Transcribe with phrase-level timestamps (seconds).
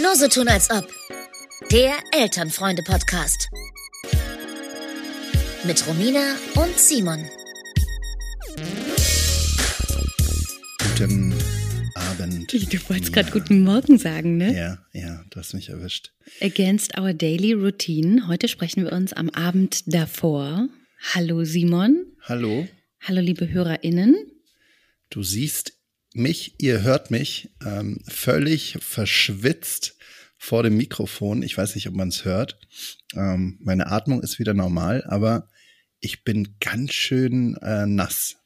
[0.00, 0.88] Nur so tun als ob.
[1.70, 3.48] Der Elternfreunde-Podcast.
[5.64, 7.24] Mit Romina und Simon.
[10.78, 11.34] Guten
[11.94, 12.52] Abend.
[12.52, 14.56] Du wolltest gerade guten Morgen sagen, ne?
[14.56, 16.12] Ja, ja, du hast mich erwischt.
[16.40, 18.26] Against our daily routine.
[18.28, 20.68] Heute sprechen wir uns am Abend davor.
[21.14, 22.06] Hallo Simon.
[22.22, 22.66] Hallo.
[23.00, 24.16] Hallo liebe HörerInnen.
[25.10, 25.74] Du siehst
[26.14, 29.96] mich, ihr hört mich ähm, völlig verschwitzt
[30.36, 31.42] vor dem Mikrofon.
[31.42, 32.58] Ich weiß nicht, ob man es hört.
[33.14, 35.48] Ähm, meine Atmung ist wieder normal, aber
[36.00, 38.36] ich bin ganz schön äh, nass.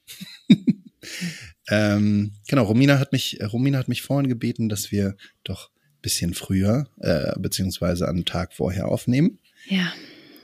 [1.69, 5.71] ähm, genau, Romina hat mich, Romina hat mich vorhin gebeten, dass wir doch
[6.03, 9.41] bisschen früher, äh, beziehungsweise am Tag vorher aufnehmen.
[9.69, 9.93] Ja.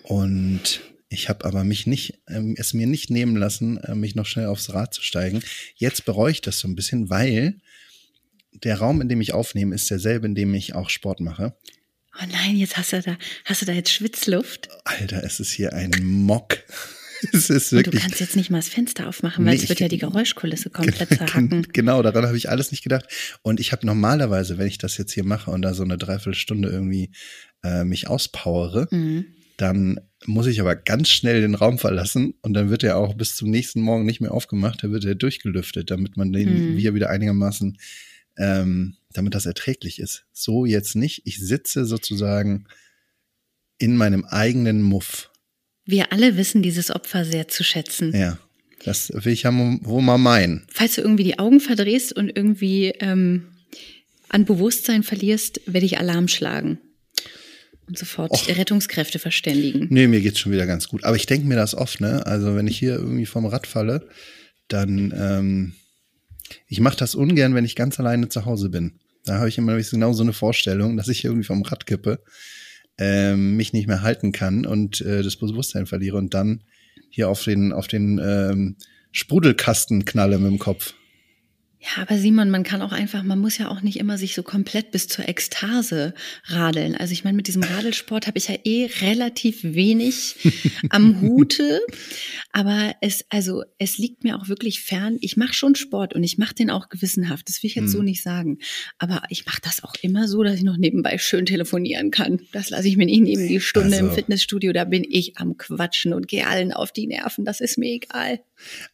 [0.02, 0.80] Und
[1.12, 4.46] ich habe aber mich nicht, ähm, es mir nicht nehmen lassen, äh, mich noch schnell
[4.46, 5.42] aufs Rad zu steigen.
[5.74, 7.60] Jetzt bereue ich das so ein bisschen, weil
[8.52, 11.56] der Raum, in dem ich aufnehme, ist derselbe, in dem ich auch Sport mache.
[12.20, 14.69] Oh nein, jetzt hast du da, hast du da jetzt Schwitzluft?
[14.84, 16.58] Alter, es ist hier ein Mock.
[17.32, 18.02] es ist Und du wirklich.
[18.02, 20.69] kannst jetzt nicht mal das Fenster aufmachen, weil Nee, es wird ich- ja die Geräuschkulisse
[20.70, 21.66] komplett zerhacken.
[21.72, 23.06] Genau, daran habe ich alles nicht gedacht.
[23.42, 26.69] Und ich habe normalerweise, wenn ich das jetzt hier mache und da so eine Dreiviertelstunde
[26.69, 27.12] irgendwie
[27.64, 29.24] äh, mich auspowere, Mhm.
[29.56, 33.37] dann muss ich aber ganz schnell den Raum verlassen und dann wird er auch bis
[33.37, 36.77] zum nächsten Morgen nicht mehr aufgemacht, da wird er durchgelüftet, damit man den Mhm.
[36.77, 37.78] wir wieder einigermaßen,
[38.37, 40.25] ähm, damit das erträglich ist.
[40.33, 41.23] So jetzt nicht.
[41.25, 42.67] Ich sitze sozusagen
[43.78, 45.31] in meinem eigenen Muff.
[45.84, 48.15] Wir alle wissen dieses Opfer sehr zu schätzen.
[48.15, 48.39] Ja,
[48.84, 50.65] das will ich ja wohl mal meinen.
[50.70, 53.48] Falls du irgendwie die Augen verdrehst und irgendwie ähm,
[54.28, 56.78] an Bewusstsein verlierst, werde ich Alarm schlagen.
[57.86, 58.48] Und sofort Och.
[58.48, 59.88] Rettungskräfte verständigen.
[59.91, 61.05] Nee, mir geht's schon wieder ganz gut.
[61.05, 62.27] Aber ich denke mir das oft, ne?
[62.27, 64.08] Also wenn ich hier irgendwie vom Rad falle,
[64.69, 65.72] dann ähm,
[66.69, 68.98] ich mache das ungern, wenn ich ganz alleine zu Hause bin.
[69.25, 72.20] Da habe ich immer genau so eine Vorstellung, dass ich irgendwie vom Rad kippe,
[72.98, 76.64] ähm, mich nicht mehr halten kann und äh, das Bewusstsein verliere und dann
[77.10, 78.76] hier auf den auf den ähm,
[79.12, 80.94] Sprudelkasten knalle mit dem Kopf.
[81.84, 84.44] Ja, aber Simon, man kann auch einfach, man muss ja auch nicht immer sich so
[84.44, 86.94] komplett bis zur Ekstase radeln.
[86.97, 90.37] Also ich meine, mit diesem Radelsport habe ich ja eh relativ wenig
[90.91, 91.81] am Hute.
[92.53, 95.19] Aber es, also es liegt mir auch wirklich fern.
[95.20, 97.48] Ich mache schon Sport und ich mache den auch gewissenhaft.
[97.48, 98.04] Das will ich jetzt so Mhm.
[98.04, 98.59] nicht sagen.
[98.99, 102.43] Aber ich mache das auch immer so, dass ich noch nebenbei schön telefonieren kann.
[102.53, 104.72] Das lasse ich mir nicht neben die Stunde im Also- Fitnessstudio.
[104.72, 107.44] Da bin ich am Quatschen und gehe allen auf die Nerven.
[107.44, 108.38] Das ist mir egal.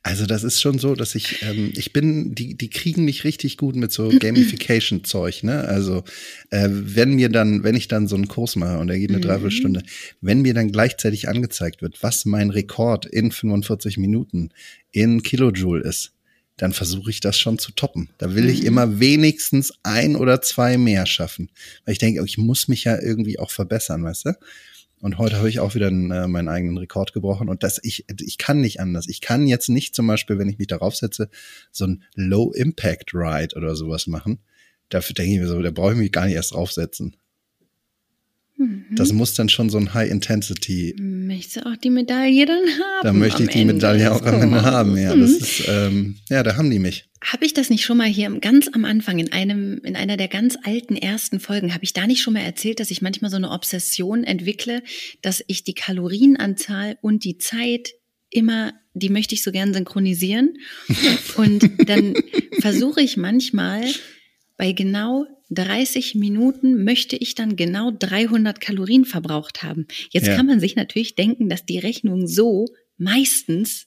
[0.03, 3.56] Also das ist schon so, dass ich, ähm, ich bin, die, die kriegen mich richtig
[3.56, 5.65] gut mit so Gamification-Zeug, ne?
[5.65, 6.05] Also
[6.51, 9.19] äh, wenn mir dann, wenn ich dann so einen Kurs mache und der geht eine
[9.19, 9.23] Mhm.
[9.23, 9.83] Dreiviertelstunde,
[10.21, 14.51] wenn mir dann gleichzeitig angezeigt wird, was mein Rekord in 45 Minuten
[14.91, 16.12] in Kilojoule ist,
[16.56, 18.11] dann versuche ich das schon zu toppen.
[18.19, 18.67] Da will ich Mhm.
[18.67, 21.50] immer wenigstens ein oder zwei mehr schaffen.
[21.85, 24.33] Weil ich denke, ich muss mich ja irgendwie auch verbessern, weißt du?
[25.00, 27.48] Und heute habe ich auch wieder einen, äh, meinen eigenen Rekord gebrochen.
[27.48, 29.09] Und das, ich, ich kann nicht anders.
[29.09, 31.31] Ich kann jetzt nicht zum Beispiel, wenn ich mich darauf setze,
[31.70, 34.41] so ein Low-Impact-Ride oder sowas machen.
[34.88, 37.16] Dafür denke ich mir so, da brauche ich mich gar nicht erst draufsetzen.
[38.58, 38.84] Mhm.
[38.96, 43.04] Das muss dann schon so ein High-Intensity, Möchtest du auch die Medaille dann haben?
[43.04, 43.74] da möchte ich die Ende?
[43.74, 44.96] Medaille auch am Ende haben.
[44.98, 45.20] Ja, Mhm.
[45.20, 47.04] das ist, ähm, ja, da haben die mich.
[47.24, 50.28] Habe ich das nicht schon mal hier ganz am Anfang in einem in einer der
[50.28, 53.36] ganz alten ersten Folgen habe ich da nicht schon mal erzählt, dass ich manchmal so
[53.36, 54.82] eine Obsession entwickle,
[55.22, 57.90] dass ich die Kalorienanzahl und die Zeit
[58.30, 60.54] immer die möchte ich so gern synchronisieren
[61.36, 62.14] und dann
[62.60, 63.84] versuche ich manchmal
[64.58, 69.86] bei genau 30 Minuten möchte ich dann genau 300 Kalorien verbraucht haben.
[70.10, 70.36] Jetzt Ja.
[70.36, 72.66] kann man sich natürlich denken, dass die Rechnung so
[72.98, 73.86] meistens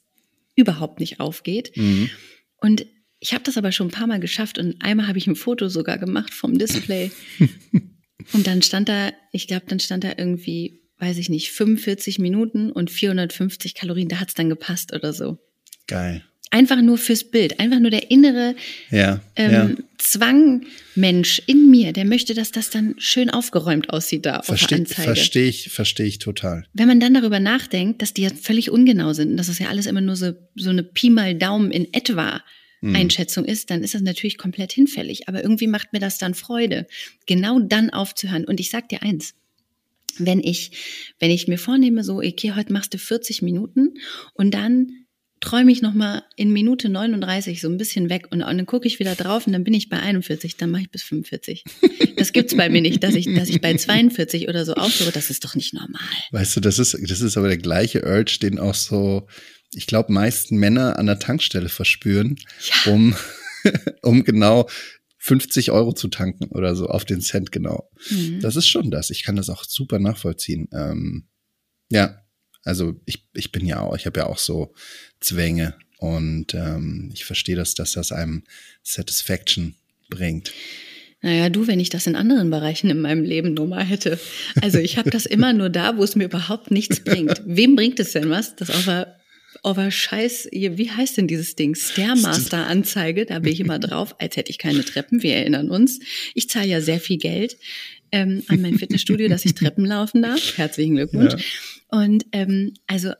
[0.56, 1.70] überhaupt nicht aufgeht.
[1.76, 2.10] Mhm.
[2.56, 2.86] Und
[3.20, 5.68] ich habe das aber schon ein paar Mal geschafft und einmal habe ich ein Foto
[5.68, 7.12] sogar gemacht vom Display.
[8.32, 12.72] und dann stand da, ich glaube, dann stand da irgendwie, weiß ich nicht, 45 Minuten
[12.72, 14.08] und 450 Kalorien.
[14.08, 15.38] Da hat's dann gepasst oder so.
[15.86, 16.24] Geil.
[16.52, 18.54] Einfach nur fürs Bild, einfach nur der innere
[18.90, 19.70] Ja, ähm, ja.
[19.96, 25.48] Zwangmensch in mir, der möchte, dass das dann schön aufgeräumt aussieht da auf der Verstehe
[25.48, 26.66] ich, verstehe ich total.
[26.74, 29.68] Wenn man dann darüber nachdenkt, dass die ja völlig ungenau sind und dass es ja
[29.68, 32.42] alles immer nur so, so eine Pi mal Daumen in etwa
[32.82, 32.96] Mhm.
[32.96, 35.28] Einschätzung ist, dann ist das natürlich komplett hinfällig.
[35.28, 36.86] Aber irgendwie macht mir das dann Freude,
[37.26, 38.44] genau dann aufzuhören.
[38.44, 39.34] Und ich sag dir eins.
[40.18, 40.72] Wenn ich,
[41.20, 43.94] wenn ich mir vornehme, so, okay, heute machst du 40 Minuten
[44.34, 45.01] und dann
[45.42, 48.98] träume ich nochmal in Minute 39 so ein bisschen weg und, und dann gucke ich
[48.98, 51.64] wieder drauf und dann bin ich bei 41, dann mache ich bis 45.
[52.16, 55.12] Das gibt's bei mir nicht, dass ich, dass ich bei 42 oder so aufhöre.
[55.12, 56.00] Das ist doch nicht normal.
[56.30, 59.26] Weißt du, das ist, das ist aber der gleiche Urge, den auch so,
[59.74, 62.38] ich glaube, meisten Männer an der Tankstelle verspüren,
[62.84, 62.92] Ja.
[62.92, 63.14] um,
[64.02, 64.68] um genau
[65.18, 67.90] 50 Euro zu tanken oder so auf den Cent genau.
[68.10, 68.40] Mhm.
[68.40, 69.10] Das ist schon das.
[69.10, 70.68] Ich kann das auch super nachvollziehen.
[70.72, 71.28] Ähm,
[71.90, 72.21] ja,
[72.64, 74.74] also ich, ich bin ja auch, ich habe ja auch so
[75.20, 78.44] Zwänge und ähm, ich verstehe das, dass das einem
[78.82, 79.74] Satisfaction
[80.08, 80.52] bringt.
[81.22, 84.18] Naja, du, wenn ich das in anderen Bereichen in meinem Leben nur mal hätte.
[84.60, 87.40] Also ich habe das immer nur da, wo es mir überhaupt nichts bringt.
[87.46, 88.56] Wem bringt es denn was?
[88.56, 89.16] Das auf der,
[89.62, 91.76] auf der Scheiß, wie heißt denn dieses Ding?
[91.76, 96.00] Stairmaster-Anzeige, da bin ich immer drauf, als hätte ich keine Treppen, wir erinnern uns.
[96.34, 97.56] Ich zahle ja sehr viel Geld
[98.10, 100.58] ähm, an mein Fitnessstudio, dass ich Treppen laufen darf.
[100.58, 101.34] Herzlichen Glückwunsch.
[101.34, 101.38] Ja.
[101.92, 103.12] Und ähm, also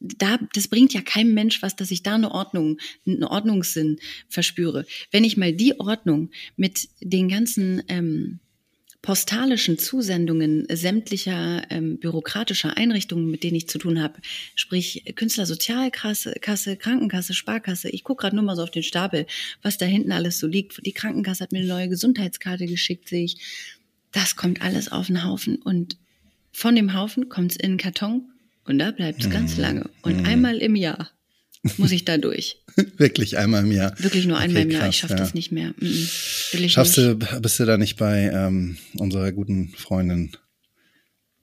[0.00, 3.98] da, das bringt ja keinem Mensch was, dass ich da eine Ordnung, einen Ordnungssinn
[4.28, 4.86] verspüre.
[5.10, 8.38] Wenn ich mal die Ordnung mit den ganzen ähm,
[9.00, 14.20] postalischen Zusendungen sämtlicher ähm, bürokratischer Einrichtungen, mit denen ich zu tun habe,
[14.54, 17.88] sprich Künstlersozialkasse, Kasse, Krankenkasse, Sparkasse.
[17.88, 19.26] Ich gucke gerade nur mal so auf den Stapel,
[19.62, 20.84] was da hinten alles so liegt.
[20.86, 23.38] Die Krankenkasse hat mir eine neue Gesundheitskarte geschickt, sehe ich.
[24.12, 25.96] Das kommt alles auf den Haufen und
[26.52, 28.30] von dem Haufen kommt es in einen Karton
[28.64, 29.62] und da bleibt es ganz mhm.
[29.62, 29.90] lange.
[30.02, 30.26] Und mhm.
[30.26, 31.10] einmal im Jahr
[31.76, 32.58] muss ich da durch.
[32.96, 33.94] Wirklich einmal im Jahr.
[33.98, 34.82] Wirklich nur einmal okay, im Jahr.
[34.82, 35.18] Krass, ich schaffe ja.
[35.18, 35.74] das nicht mehr.
[35.78, 36.68] Mhm.
[36.68, 37.22] Schaffst nicht.
[37.22, 40.32] du, bist du da nicht bei ähm, unserer guten Freundin?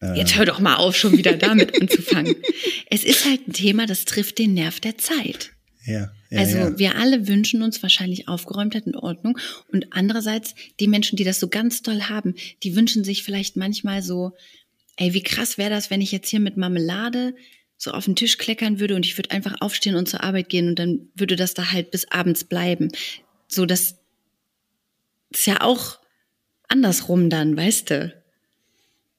[0.02, 2.36] Äh, Jetzt hör doch mal auf, schon wieder damit anzufangen.
[2.90, 5.52] Es ist halt ein Thema, das trifft den Nerv der Zeit.
[5.86, 6.78] Ja, ja, also ja.
[6.78, 9.40] wir alle wünschen uns wahrscheinlich Aufgeräumtheit und Ordnung.
[9.72, 14.04] Und andererseits, die Menschen, die das so ganz toll haben, die wünschen sich vielleicht manchmal
[14.04, 14.34] so
[15.00, 17.34] ey, wie krass wäre das, wenn ich jetzt hier mit Marmelade
[17.78, 20.68] so auf den Tisch kleckern würde und ich würde einfach aufstehen und zur Arbeit gehen
[20.68, 22.90] und dann würde das da halt bis abends bleiben.
[23.48, 23.96] So, das
[25.31, 26.00] ist ja auch
[26.68, 28.13] andersrum dann, weißt du?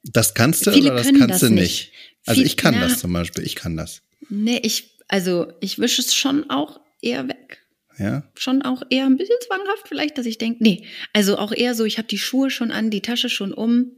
[0.04, 1.62] Das kannst du Viele oder das kannst das du nicht?
[1.62, 1.92] nicht.
[2.26, 4.02] Also Viel, ich kann na, das zum Beispiel, ich kann das.
[4.28, 7.66] Nee, ich, also ich wische es schon auch eher weg.
[7.98, 8.24] Ja.
[8.34, 10.84] Schon auch eher ein bisschen zwanghaft vielleicht, dass ich denke, nee,
[11.14, 13.92] also auch eher so, ich habe die Schuhe schon an, die Tasche schon um,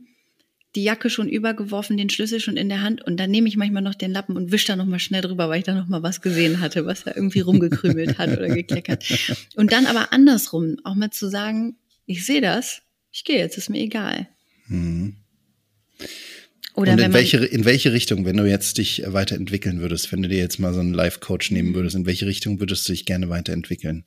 [0.74, 3.82] die Jacke schon übergeworfen, den Schlüssel schon in der Hand und dann nehme ich manchmal
[3.82, 6.02] noch den Lappen und wische da noch mal schnell drüber, weil ich da noch mal
[6.02, 9.04] was gesehen hatte, was da irgendwie rumgekrümelt hat oder gekleckert.
[9.54, 11.76] Und dann aber andersrum, auch mal zu sagen,
[12.06, 14.28] ich sehe das, ich gehe jetzt, ist mir egal.
[14.68, 15.16] Mhm.
[16.74, 20.28] Oder und in welche, in welche Richtung, wenn du jetzt dich weiterentwickeln würdest, wenn du
[20.28, 23.28] dir jetzt mal so einen Life-Coach nehmen würdest, in welche Richtung würdest du dich gerne
[23.28, 24.04] weiterentwickeln?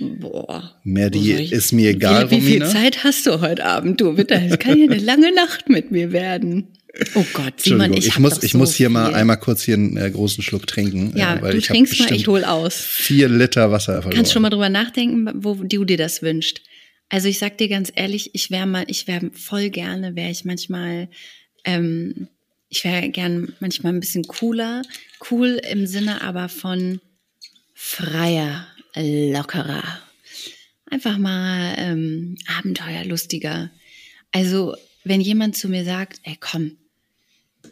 [0.00, 0.74] Boah.
[0.82, 4.14] Mehr die ist mir egal, wie, wie viel Zeit hast du heute Abend, du?
[4.14, 6.68] Bitte, es kann hier eine lange Nacht mit mir werden.
[7.14, 8.94] Oh Gott, Simon, ich, ich muss, ich so muss hier viel.
[8.94, 11.12] mal einmal kurz hier einen äh, großen Schluck trinken.
[11.16, 12.80] Ja, äh, weil du ich trinkst mal, ich hol aus.
[12.80, 14.16] Vier Liter Wasser verloren.
[14.16, 16.62] Kannst schon mal drüber nachdenken, wo du dir das wünschst.
[17.08, 20.44] Also ich sag dir ganz ehrlich, ich wäre mal, ich wäre voll gerne, wäre ich
[20.44, 21.08] manchmal,
[21.64, 22.28] ähm,
[22.68, 24.82] ich wäre gern manchmal ein bisschen cooler,
[25.30, 27.00] cool im Sinne aber von
[27.74, 29.82] freier lockerer.
[30.90, 33.70] Einfach mal ähm, abenteuerlustiger.
[34.32, 36.76] Also, wenn jemand zu mir sagt, ey, komm,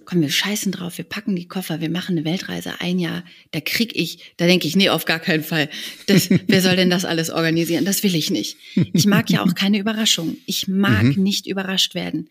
[0.05, 3.61] komm, wir scheißen drauf, wir packen die Koffer, wir machen eine Weltreise ein Jahr, da
[3.61, 5.69] krieg ich, da denke ich, nee, auf gar keinen Fall.
[6.07, 7.85] Das, wer soll denn das alles organisieren?
[7.85, 8.57] Das will ich nicht.
[8.93, 10.37] Ich mag ja auch keine Überraschung.
[10.47, 11.23] Ich mag mhm.
[11.23, 12.31] nicht überrascht werden.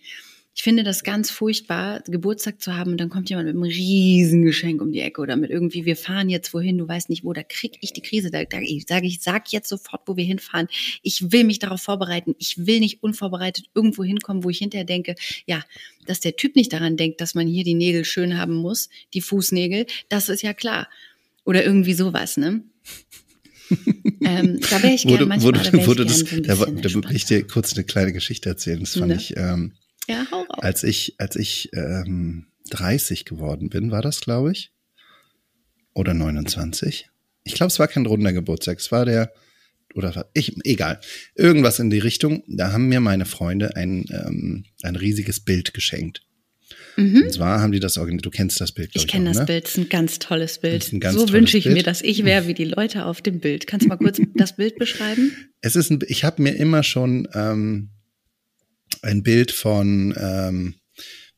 [0.57, 4.81] Ich finde das ganz furchtbar, Geburtstag zu haben und dann kommt jemand mit einem Riesengeschenk
[4.81, 7.44] um die Ecke oder mit irgendwie, wir fahren jetzt wohin, du weißt nicht wo, da
[7.44, 8.31] krieg ich die Krise.
[8.31, 10.68] Da, da ich sage ich, sag jetzt sofort, wo wir hinfahren.
[11.04, 12.33] Ich will mich darauf vorbereiten.
[12.39, 15.13] Ich will nicht unvorbereitet irgendwo hinkommen, wo ich hinterher denke,
[15.46, 15.63] ja,
[16.08, 19.22] dass der Typ nicht daran denkt, dass man hier die Nägel schön haben muss, die
[19.22, 20.89] Fußnägel, das ist ja klar.
[21.46, 22.63] Oder irgendwie sowas, ne?
[24.22, 27.46] ähm, da wäre ich gerne manchmal, wurde, da wurde das, da, da will ich dir
[27.46, 28.79] kurz eine kleine Geschichte erzählen.
[28.79, 29.17] Das fand ne?
[29.17, 29.74] ich ähm,
[30.07, 30.59] ja, hau raus.
[30.61, 34.71] Als ich, als ich ähm, 30 geworden bin, war das, glaube ich.
[35.93, 37.09] Oder 29.
[37.43, 38.79] Ich glaube, es war kein runder Geburtstag.
[38.79, 39.33] Es war der,
[39.95, 40.99] oder ich, egal.
[41.35, 42.43] Irgendwas in die Richtung.
[42.47, 46.21] Da haben mir meine Freunde ein, ähm, ein riesiges Bild geschenkt.
[46.97, 47.23] Mhm.
[47.23, 48.25] Und zwar haben die das organisiert.
[48.25, 48.91] Du kennst das Bild.
[48.93, 49.45] Ich kenne das ne?
[49.45, 49.65] Bild.
[49.65, 50.91] Es ist ein ganz tolles Bild.
[50.99, 51.77] Ganz so wünsche ich Bild.
[51.77, 53.67] mir, dass ich wäre wie die Leute auf dem Bild.
[53.67, 55.31] Kannst du mal kurz das Bild beschreiben?
[55.61, 57.89] Es ist ein, ich habe mir immer schon ähm,
[59.01, 60.75] ein Bild von, ähm,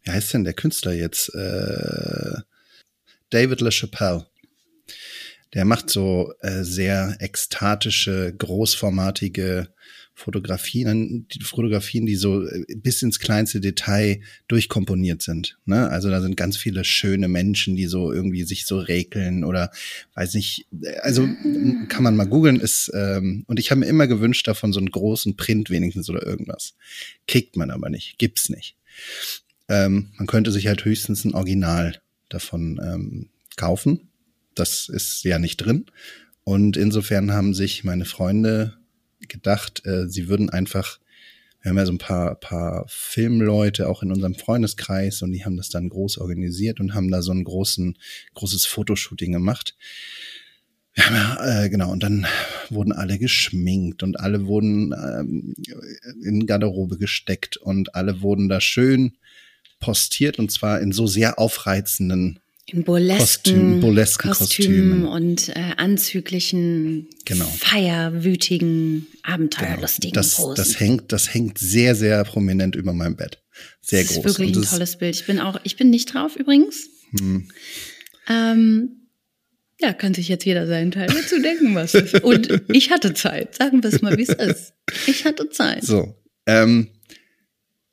[0.04, 1.34] wie heißt denn der Künstler jetzt?
[1.34, 2.42] Äh,
[3.30, 4.26] David LaChapelle.
[5.54, 9.74] Der macht so äh, sehr ekstatische, großformatige
[10.20, 15.58] Fotografien, die Fotografien, die so äh, bis ins kleinste Detail durchkomponiert sind.
[15.66, 15.90] Ne?
[15.90, 19.72] Also da sind ganz viele schöne Menschen, die so irgendwie sich so räkeln oder
[20.16, 20.68] weiß nicht.
[21.02, 21.28] Also
[21.88, 22.60] kann man mal googeln.
[22.60, 26.26] Ist ähm, und ich habe mir immer gewünscht davon so einen großen Print wenigstens oder
[26.26, 26.76] irgendwas.
[27.26, 28.76] Kriegt man aber nicht, gibt's nicht.
[29.70, 34.10] Ähm, man könnte sich halt höchstens ein Original davon ähm, kaufen.
[34.54, 35.86] Das ist ja nicht drin.
[36.44, 38.79] Und insofern haben sich meine Freunde
[39.30, 41.00] gedacht, äh, sie würden einfach,
[41.62, 45.58] wir haben ja so ein paar, paar Filmleute auch in unserem Freundeskreis und die haben
[45.58, 47.98] das dann groß organisiert und haben da so ein großen,
[48.34, 49.76] großes Fotoshooting gemacht.
[50.96, 52.26] Ja, äh, genau, und dann
[52.70, 55.54] wurden alle geschminkt und alle wurden ähm,
[56.24, 59.18] in Garderobe gesteckt und alle wurden da schön
[59.80, 62.40] postiert und zwar in so sehr aufreizenden
[62.74, 63.20] in burlesken,
[63.54, 65.06] Kostüm, burlesken Kostümen Kostümen.
[65.06, 67.46] und äh, anzüglichen, Genau.
[67.46, 69.34] feierwütigen, Genau.
[69.36, 70.56] abenteuerlustigen Das, Posen.
[70.56, 73.42] das hängt, das hängt sehr, sehr prominent über meinem Bett.
[73.82, 74.26] Sehr das groß.
[74.26, 75.16] ist wirklich Und ein das- tolles Bild.
[75.16, 76.88] Ich bin auch, ich bin nicht drauf übrigens.
[77.18, 77.48] Hm.
[78.28, 78.90] Ähm,
[79.82, 82.22] ja, kann sich jetzt jeder seinen Teil dazu denken, was ist.
[82.24, 83.56] Und ich hatte Zeit.
[83.56, 84.74] Sagen wir es mal, wie es ist.
[85.08, 85.84] Ich hatte Zeit.
[85.84, 86.16] So.
[86.46, 86.88] Ähm,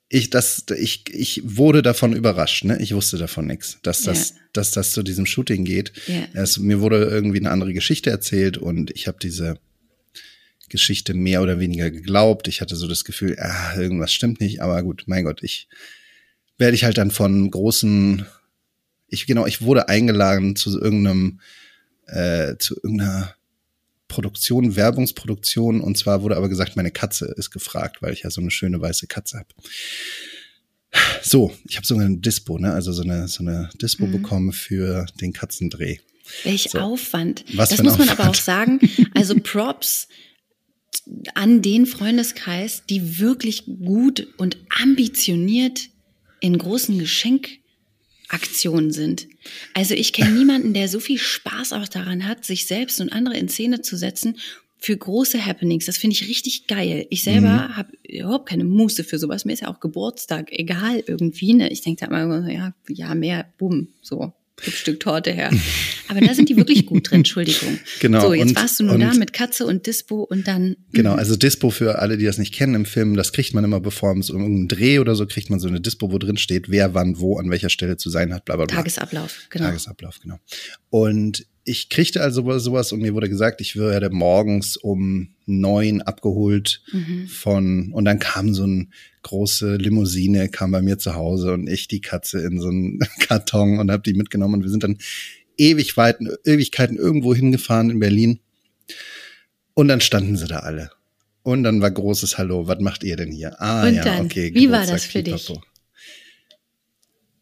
[0.09, 2.81] ich, das, ich, ich wurde davon überrascht, ne?
[2.81, 4.37] Ich wusste davon nichts, dass das, Ja.
[4.53, 5.93] dass das zu diesem Shooting geht.
[6.07, 6.27] Ja.
[6.43, 9.59] Es, mir wurde irgendwie eine andere Geschichte erzählt und ich habe diese
[10.69, 12.49] Geschichte mehr oder weniger geglaubt.
[12.49, 15.69] Ich hatte so das Gefühl, ah, irgendwas stimmt nicht, aber gut, mein Gott, ich
[16.59, 18.27] werde ich halt dann von großen,
[19.09, 21.41] ich genau, ich wurde eingeladen zu irgendeinem,
[22.07, 23.36] äh, zu irgendeiner
[24.09, 28.41] Produktion, Werbungsproduktion und zwar wurde aber gesagt, meine Katze ist gefragt, weil ich ja so
[28.41, 29.49] eine schöne weiße Katze habe.
[31.23, 32.73] So, ich habe sogar eine Dispo, ne?
[32.73, 34.13] Also so eine so eine Dispo Mhm.
[34.13, 35.99] bekommen für den Katzendreh.
[36.45, 36.79] Welch So.
[36.79, 37.45] Aufwand.
[37.55, 38.81] Was das muss man aber auch Aufwand.
[38.81, 38.81] sagen.
[39.15, 40.09] Also Props
[41.35, 45.89] an den Freundeskreis, die wirklich gut und ambitioniert
[46.41, 46.97] in großen
[48.29, 49.29] Geschenkaktionen sind.
[49.75, 53.37] Also ich kenne niemanden, der so viel Spaß auch daran hat, sich selbst und andere
[53.37, 54.39] in Szene zu setzen
[54.79, 55.87] für große Happenings.
[55.87, 57.07] Das finde ich richtig geil.
[57.11, 57.77] Ich selber Mhm.
[57.77, 59.45] habe überhaupt keine Muße für sowas.
[59.45, 61.55] Mir ist ja auch Geburtstag egal irgendwie.
[61.55, 61.71] Ne?
[61.71, 64.33] Ich denke da immer, ja, ja, mehr, bumm, so.
[64.61, 65.51] Stück Torte her.
[66.09, 67.79] Aber da sind die wirklich gut drin, Entschuldigung.
[68.01, 70.77] Genau, So, jetzt und- warst du nur und- da mit Katze und Dispo und dann.
[70.93, 73.81] Genau, also Dispo für alle, die das nicht kennen im Film, das kriegt man immer,
[73.81, 76.71] bevor es um irgendeinen Dreh oder so kriegt man so eine Dispo, wo drin steht,
[76.71, 78.77] wer wann wo an welcher Stelle zu sein hat, bla bla bla.
[78.77, 79.67] Tagesablauf, genau.
[79.67, 80.39] Tagesablauf, genau.
[80.91, 86.83] Und ich kriegte also sowas und mir wurde gesagt, ich werde morgens um neun abgeholt
[86.93, 87.27] Mhm.
[87.29, 88.87] von, und dann kam so eine
[89.23, 93.79] große Limousine, kam bei mir zu Hause und ich die Katze in so einen Karton
[93.81, 94.99] und habe die mitgenommen und wir sind dann
[95.59, 98.39] ewig weit, Ewigkeiten irgendwo hingefahren in Berlin.
[99.75, 100.91] Und dann standen sie da alle.
[101.43, 103.61] Und dann war großes Hallo, was macht ihr denn hier?
[103.61, 104.53] Ah Und ja, dann, okay.
[104.55, 105.53] wie war Geburtstag, das für dich?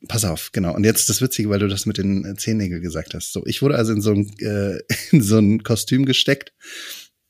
[0.09, 0.75] Pass auf, genau.
[0.75, 3.33] Und jetzt das Witzige, weil du das mit den äh, Zehennägeln gesagt hast.
[3.33, 4.81] So, ich wurde also in so ein, äh,
[5.11, 6.53] in so ein Kostüm gesteckt,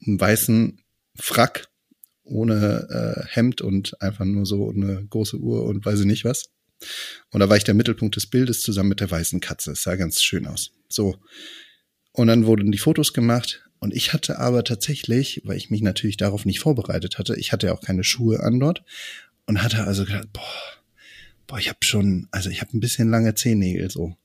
[0.05, 0.81] einen weißen
[1.17, 1.69] Frack
[2.25, 6.51] ohne äh, Hemd und einfach nur so eine große Uhr und weiß ich nicht was.
[7.31, 9.73] Und da war ich der Mittelpunkt des Bildes zusammen mit der weißen Katze.
[9.73, 10.73] Es sah ganz schön aus.
[10.89, 11.17] So.
[12.13, 13.63] Und dann wurden die Fotos gemacht.
[13.79, 17.67] Und ich hatte aber tatsächlich, weil ich mich natürlich darauf nicht vorbereitet hatte, ich hatte
[17.67, 18.83] ja auch keine Schuhe an dort
[19.47, 20.43] und hatte also gedacht, boah,
[21.47, 24.17] boah, ich habe schon, also ich habe ein bisschen lange Zehennägel so.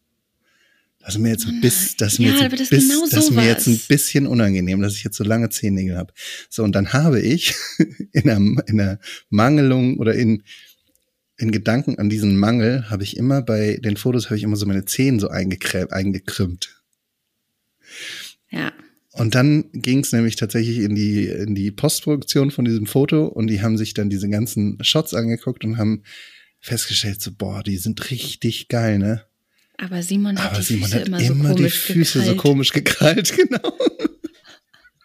[0.99, 3.23] Das ist mir jetzt ein bisschen, das ist mir Ja, jetzt das bisschen, genau das
[3.23, 6.13] ist mir jetzt ein bisschen unangenehm, dass ich jetzt so lange Zehennägel habe.
[6.49, 7.55] So, und dann habe ich
[8.11, 8.99] in der, in der
[9.29, 10.43] Mangelung oder in,
[11.37, 14.65] in Gedanken an diesen Mangel, habe ich immer bei den Fotos, habe ich immer so
[14.65, 16.83] meine Zehen so eingekrimmt.
[18.51, 18.73] Ja.
[19.13, 23.47] Und dann ging es nämlich tatsächlich in die, in die Postproduktion von diesem Foto und
[23.47, 26.03] die haben sich dann diese ganzen Shots angeguckt und haben
[26.59, 29.25] festgestellt, so, boah, die sind richtig geil, ne?
[29.77, 32.19] Aber Simon hat Aber die Simon Füße hat immer, immer, so die komisch Füße so
[32.19, 32.37] gekrallt.
[32.37, 33.77] komisch gekrallt, genau.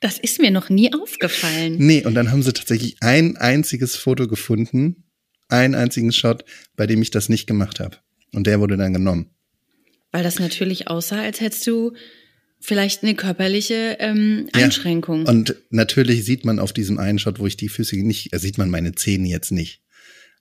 [0.01, 1.77] Das ist mir noch nie aufgefallen.
[1.79, 5.05] Nee, und dann haben sie tatsächlich ein einziges Foto gefunden,
[5.49, 6.45] einen einzigen Shot,
[6.77, 7.97] bei dem ich das nicht gemacht habe.
[8.33, 9.31] Und der wurde dann genommen.
[10.11, 11.93] Weil das natürlich aussah, als hättest du
[12.61, 14.65] vielleicht eine körperliche ähm, Ja.
[14.65, 15.27] Einschränkung.
[15.27, 18.59] Und natürlich sieht man auf diesem einen Shot, wo ich die Füße nicht, äh, sieht
[18.59, 19.81] man meine Zähne jetzt nicht.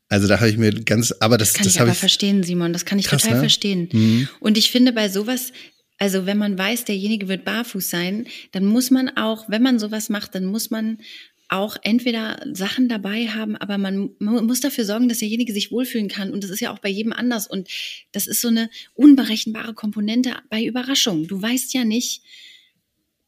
[0.09, 2.73] Also da habe ich mir ganz, aber das, kann das ich aber ich, verstehen, Simon.
[2.73, 3.41] Das kann ich Krass, total ne?
[3.41, 3.89] verstehen.
[3.91, 4.29] Mhm.
[4.39, 5.51] Und ich finde bei sowas,
[5.97, 10.09] also wenn man weiß, derjenige wird barfuß sein, dann muss man auch, wenn man sowas
[10.09, 10.99] macht, dann muss man
[11.49, 16.07] auch entweder Sachen dabei haben, aber man mu- muss dafür sorgen, dass derjenige sich wohlfühlen
[16.07, 16.31] kann.
[16.31, 17.47] Und das ist ja auch bei jedem anders.
[17.47, 17.67] Und
[18.11, 21.27] das ist so eine unberechenbare Komponente bei Überraschung.
[21.27, 22.23] Du weißt ja nicht,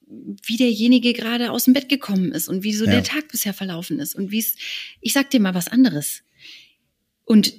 [0.08, 2.91] wie derjenige gerade aus dem Bett gekommen ist und wie so Ja.
[2.91, 4.55] der Tag bisher verlaufen ist und wie es,
[5.01, 6.22] ich sag dir mal was anderes.
[7.25, 7.53] Und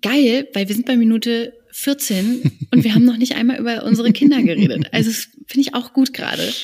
[0.00, 4.12] geil, weil wir sind bei Minute 14 und wir haben noch nicht einmal über unsere
[4.12, 4.88] Kinder geredet.
[4.92, 6.52] Also das finde ich auch gut gerade.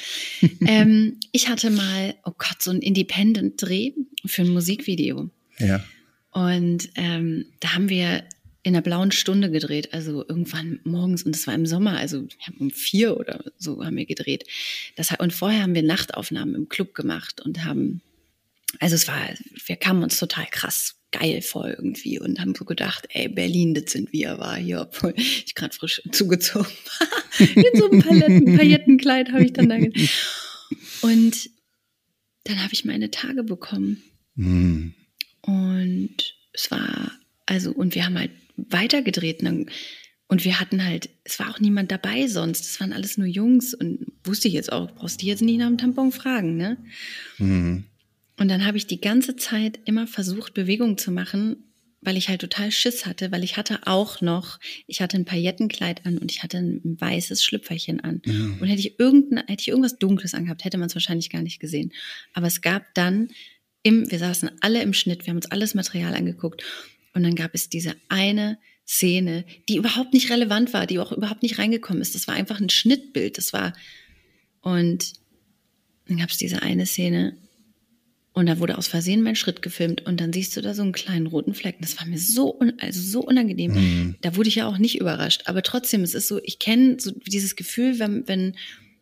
[0.66, 3.92] Ähm, ich hatte mal, oh Gott, so ein Independent-Dreh
[4.26, 5.30] für ein Musikvideo.
[5.59, 5.85] ja.
[6.32, 8.25] Und ähm, da haben wir
[8.62, 12.47] in der blauen Stunde gedreht, also irgendwann morgens und es war im Sommer, also wir
[12.47, 14.44] haben um vier oder so haben wir gedreht.
[14.97, 18.00] Das, und vorher haben wir Nachtaufnahmen im Club gemacht und haben
[18.78, 19.21] also es war,
[19.66, 23.92] wir kamen uns total krass geil vor irgendwie und haben so gedacht, ey, Berlin, das
[23.92, 26.66] sind wir, war hier, obwohl ich gerade frisch zugezogen
[26.99, 27.09] war.
[27.57, 29.76] In so einem Paletten, Paillettenkleid habe ich dann da.
[31.02, 31.50] Und
[32.45, 34.02] dann habe ich meine Tage bekommen.
[34.37, 34.95] Hm.
[35.42, 37.12] Und es war,
[37.47, 39.42] also, und wir haben halt weitergedreht.
[39.42, 39.71] Und,
[40.28, 42.64] und wir hatten halt, es war auch niemand dabei sonst.
[42.64, 45.69] Es waren alles nur Jungs und wusste ich jetzt auch, brauchst du jetzt nicht nach
[45.69, 46.78] dem Tampon fragen, ne?
[47.37, 47.85] Hm.
[48.42, 51.62] Und dann habe ich die ganze Zeit immer versucht, Bewegung zu machen,
[52.00, 54.58] weil ich halt total Schiss hatte, weil ich hatte auch noch,
[54.88, 58.20] ich hatte ein Paillettenkleid an und ich hatte ein weißes Schlüpferchen an.
[58.26, 58.32] Ja.
[58.32, 61.61] Und hätte ich irgendein, hätte ich irgendwas Dunkles angehabt, hätte man es wahrscheinlich gar nicht
[61.61, 61.92] gesehen.
[62.34, 63.28] Aber es gab dann
[63.84, 66.64] im, wir saßen alle im Schnitt, wir haben uns alles Material angeguckt
[67.14, 71.44] und dann gab es diese eine Szene, die überhaupt nicht relevant war, die auch überhaupt
[71.44, 72.16] nicht reingekommen ist.
[72.16, 73.38] Das war einfach ein Schnittbild.
[73.38, 73.72] Das war
[74.62, 75.12] und
[76.08, 77.37] dann gab es diese eine Szene
[78.34, 80.92] und da wurde aus Versehen mein Schritt gefilmt und dann siehst du da so einen
[80.92, 81.76] kleinen roten Fleck.
[81.80, 83.72] Das war mir so, un also so unangenehm.
[83.72, 84.14] Mhm.
[84.22, 85.42] Da wurde ich ja auch nicht überrascht.
[85.46, 88.54] Aber trotzdem, es ist so, ich kenne so dieses Gefühl, wenn, wenn,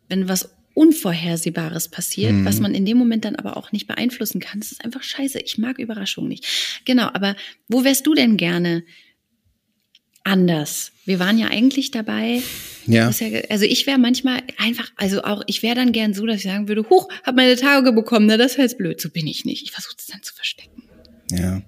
[0.09, 2.45] wenn was Unvorhersehbares passiert, Mhm.
[2.45, 4.59] was man in dem Moment dann aber auch nicht beeinflussen kann.
[4.59, 5.39] Das ist einfach scheiße.
[5.39, 6.45] Ich mag Überraschungen nicht.
[6.85, 7.35] Genau, aber
[7.67, 8.83] wo wärst du denn gerne
[10.23, 10.91] anders?
[11.05, 12.41] Wir waren ja eigentlich dabei,
[12.85, 13.09] Ja.
[13.09, 16.43] ja, also ich wäre manchmal einfach, also auch, ich wäre dann gern so, dass ich
[16.43, 18.99] sagen würde, huch, hab meine Tage bekommen, na, das ist jetzt blöd.
[19.01, 19.63] So bin ich nicht.
[19.63, 20.83] Ich versuche es dann zu verstecken.
[21.31, 21.61] Ja.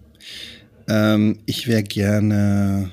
[0.88, 2.92] Ähm, ich wäre gerne.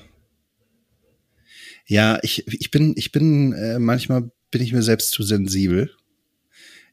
[1.87, 5.91] Ja, ich, ich bin, ich bin, äh, manchmal bin ich mir selbst zu sensibel.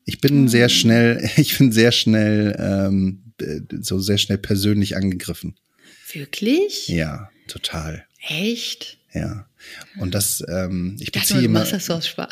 [0.06, 5.56] Ich bin sehr schnell, ich bin sehr schnell, ähm, äh, so sehr schnell persönlich angegriffen.
[6.12, 6.88] Wirklich?
[6.88, 8.07] Ja, total.
[8.28, 8.98] Echt?
[9.14, 9.48] Ja.
[10.00, 11.60] Und das, ähm, ich Ich dachte, beziehe du immer.
[11.60, 12.30] machst das so aus Spaß.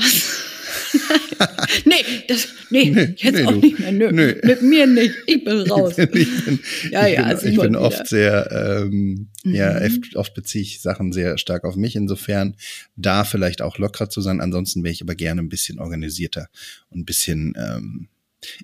[1.85, 1.95] nee,
[2.27, 3.59] das, nee, Nee, jetzt nee, auch du.
[3.59, 3.91] nicht mehr.
[3.91, 4.35] Nö, Nö.
[4.43, 5.13] Mit mir nicht.
[5.25, 5.97] Ich bin raus.
[5.97, 6.59] Ich bin,
[6.91, 8.51] Ja, ich ja, bin, ich Simon bin oft sehr,
[8.85, 9.85] ähm, ja, Mhm.
[9.85, 11.95] oft, oft beziehe ich Sachen sehr stark auf mich.
[11.95, 12.55] Insofern
[12.95, 14.41] da vielleicht auch lockerer zu sein.
[14.41, 16.49] Ansonsten wäre ich aber gerne ein bisschen organisierter
[16.89, 18.07] und ein bisschen, ähm,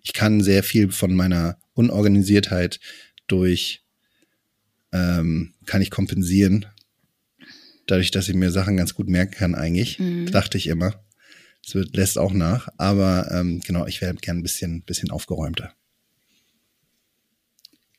[0.03, 2.79] ich kann sehr viel von meiner Unorganisiertheit
[3.27, 3.81] durch,
[4.93, 6.65] ähm, kann ich kompensieren.
[7.91, 10.31] Dadurch, dass ich mir Sachen ganz gut merken kann, eigentlich, Mhm.
[10.31, 11.03] dachte ich immer.
[11.65, 15.73] Es wird, lässt auch nach, aber ähm, genau, ich wäre gern ein bisschen, bisschen aufgeräumter.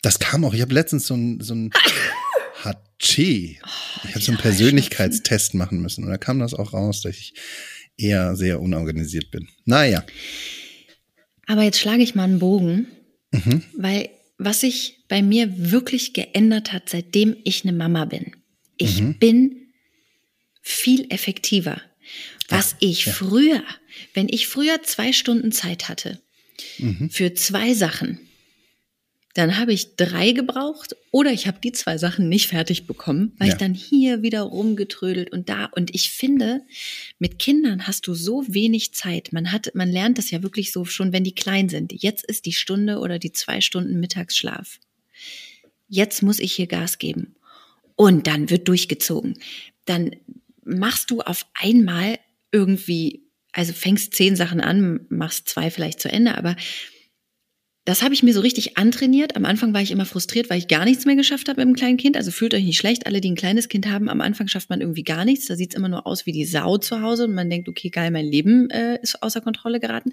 [0.00, 1.70] Das kam auch, ich habe letztens so ein, so ein
[2.64, 3.60] Hachi.
[4.04, 7.14] Ich habe so einen dieser Persönlichkeitstest machen müssen und da kam das auch raus, dass
[7.16, 7.34] ich
[7.98, 9.46] eher sehr unorganisiert bin.
[9.66, 10.04] Naja.
[11.46, 12.86] Aber jetzt schlage ich mal einen Bogen,
[13.30, 13.62] Mhm.
[13.76, 18.32] weil was sich bei mir wirklich geändert hat, seitdem ich eine Mama bin.
[18.78, 19.18] Ich Mhm.
[19.18, 19.56] bin
[20.62, 21.80] viel effektiver.
[22.48, 23.12] Was ich ja.
[23.12, 23.62] früher,
[24.14, 26.20] wenn ich früher zwei Stunden Zeit hatte
[26.78, 27.10] Mhm.
[27.10, 28.20] für zwei Sachen,
[29.34, 33.48] dann habe ich drei gebraucht oder ich habe die zwei Sachen nicht fertig bekommen, weil
[33.48, 33.54] Ja.
[33.54, 35.64] ich dann hier wieder rumgetrödelt und da.
[35.74, 36.60] Und ich finde,
[37.18, 39.32] mit Kindern hast du so wenig Zeit.
[39.32, 41.92] Man hat, man lernt das ja wirklich so schon, wenn die klein sind.
[42.02, 44.78] Jetzt ist die Stunde oder die zwei Stunden Mittagsschlaf.
[45.88, 47.34] Jetzt muss ich hier Gas geben.
[47.96, 49.38] Und dann wird durchgezogen.
[49.86, 50.14] Dann
[50.64, 52.18] machst du auf einmal
[52.50, 56.56] irgendwie, also fängst zehn Sachen an, machst zwei vielleicht zu Ende, aber
[57.84, 59.34] das habe ich mir so richtig antrainiert.
[59.34, 61.74] Am Anfang war ich immer frustriert, weil ich gar nichts mehr geschafft habe mit einem
[61.74, 62.16] kleinen Kind.
[62.16, 63.06] Also fühlt euch nicht schlecht.
[63.06, 65.46] Alle, die ein kleines Kind haben, am Anfang schafft man irgendwie gar nichts.
[65.46, 68.12] Da sieht's immer nur aus wie die Sau zu Hause und man denkt, okay, geil,
[68.12, 70.10] mein Leben äh, ist außer Kontrolle geraten.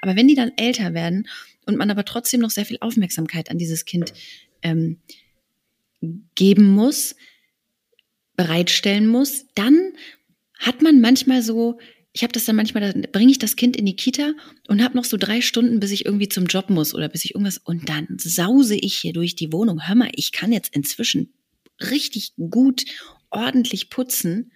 [0.00, 1.26] Aber wenn die dann älter werden
[1.66, 4.12] und man aber trotzdem noch sehr viel Aufmerksamkeit an dieses Kind
[4.62, 4.98] ähm,
[6.36, 7.16] geben muss,
[8.38, 9.92] bereitstellen muss, dann
[10.58, 11.78] hat man manchmal so,
[12.12, 14.32] ich habe das dann manchmal, dann bringe ich das Kind in die Kita
[14.68, 17.34] und habe noch so drei Stunden, bis ich irgendwie zum Job muss oder bis ich
[17.34, 19.86] irgendwas und dann sause ich hier durch die Wohnung.
[19.86, 21.34] Hör mal, ich kann jetzt inzwischen
[21.80, 22.84] richtig gut,
[23.30, 24.52] ordentlich putzen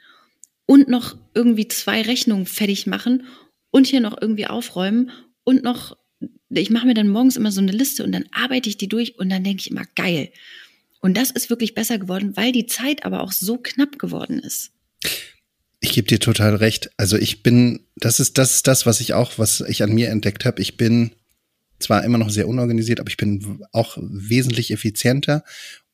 [0.65, 3.27] und noch irgendwie zwei Rechnungen fertig machen
[3.73, 5.11] und hier noch irgendwie aufräumen
[5.43, 5.97] und noch,
[6.51, 9.19] ich mache mir dann morgens immer so eine Liste und dann arbeite ich die durch
[9.19, 10.33] und dann denke ich immer, geil.
[11.03, 14.71] Und das ist wirklich besser geworden, weil die Zeit aber auch so knapp geworden ist.
[15.81, 16.91] Ich gebe dir total recht.
[16.97, 20.09] Also ich bin, das ist das, ist das, was ich auch, was ich an mir
[20.11, 20.63] entdeckt habe.
[20.63, 21.11] Ich bin
[21.81, 25.45] zwar immer noch sehr unorganisiert, aber ich bin auch wesentlich effizienter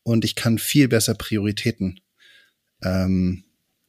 [0.02, 2.00] und ich kann viel besser Prioritäten
[2.82, 3.44] ähm,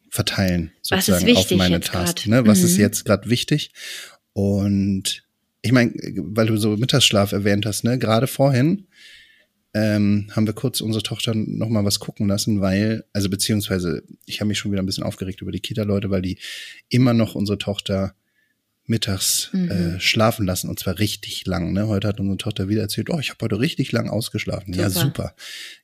[0.09, 2.25] verteilen, ist sozusagen auf meine Tasks.
[2.27, 2.47] Ne?
[2.47, 2.79] Was ist Mhm.
[2.79, 3.71] jetzt gerade wichtig?
[4.31, 5.23] Und
[5.61, 8.87] ich meine, weil du so Mittagsschlaf erwähnt hast, ne, gerade vorhin
[9.73, 14.39] ähm, haben wir kurz unsere Tochter noch mal was gucken lassen, weil, also beziehungsweise ich
[14.39, 16.37] habe mich schon wieder ein bisschen aufgeregt über die Kita-Leute, weil die
[16.89, 18.15] immer noch unsere Tochter
[18.89, 21.73] mittags äh, schlafen lassen und zwar richtig lang.
[21.73, 21.87] Ne?
[21.87, 24.73] Heute hat unsere Tochter wieder erzählt, oh, ich habe heute richtig lang ausgeschlafen.
[24.73, 25.05] Ja, Super.
[25.05, 25.35] super.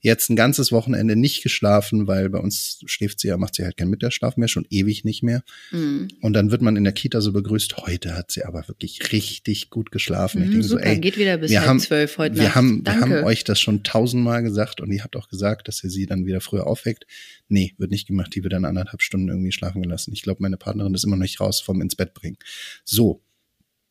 [0.02, 3.78] Jetzt ein ganzes Wochenende nicht geschlafen, weil bei uns schläft sie ja, macht sie halt
[3.78, 5.44] keinen Mittagsschlaf mehr, schon ewig nicht mehr.
[5.72, 6.08] Mhm.
[6.22, 9.70] Und dann wird man in der Kita so begrüßt, heute hat sie aber wirklich richtig
[9.70, 10.42] gut geschlafen.
[10.42, 12.56] ich Mhm, denke so, super, ey, geht wieder bis wir halb zwölf heute wir Nacht.
[12.56, 13.02] haben, wir Danke.
[13.18, 16.26] haben euch das schon tausendmal gesagt und ihr habt auch gesagt, dass ihr sie dann
[16.26, 17.06] wieder früher aufweckt.
[17.48, 18.34] Nee, wird nicht gemacht.
[18.34, 20.12] Die wird dann anderthalb Stunden irgendwie schlafen gelassen.
[20.14, 22.38] Ich glaube, meine Partnerin ist immer noch nicht raus vom ins Bett bringen.
[22.84, 22.95] So.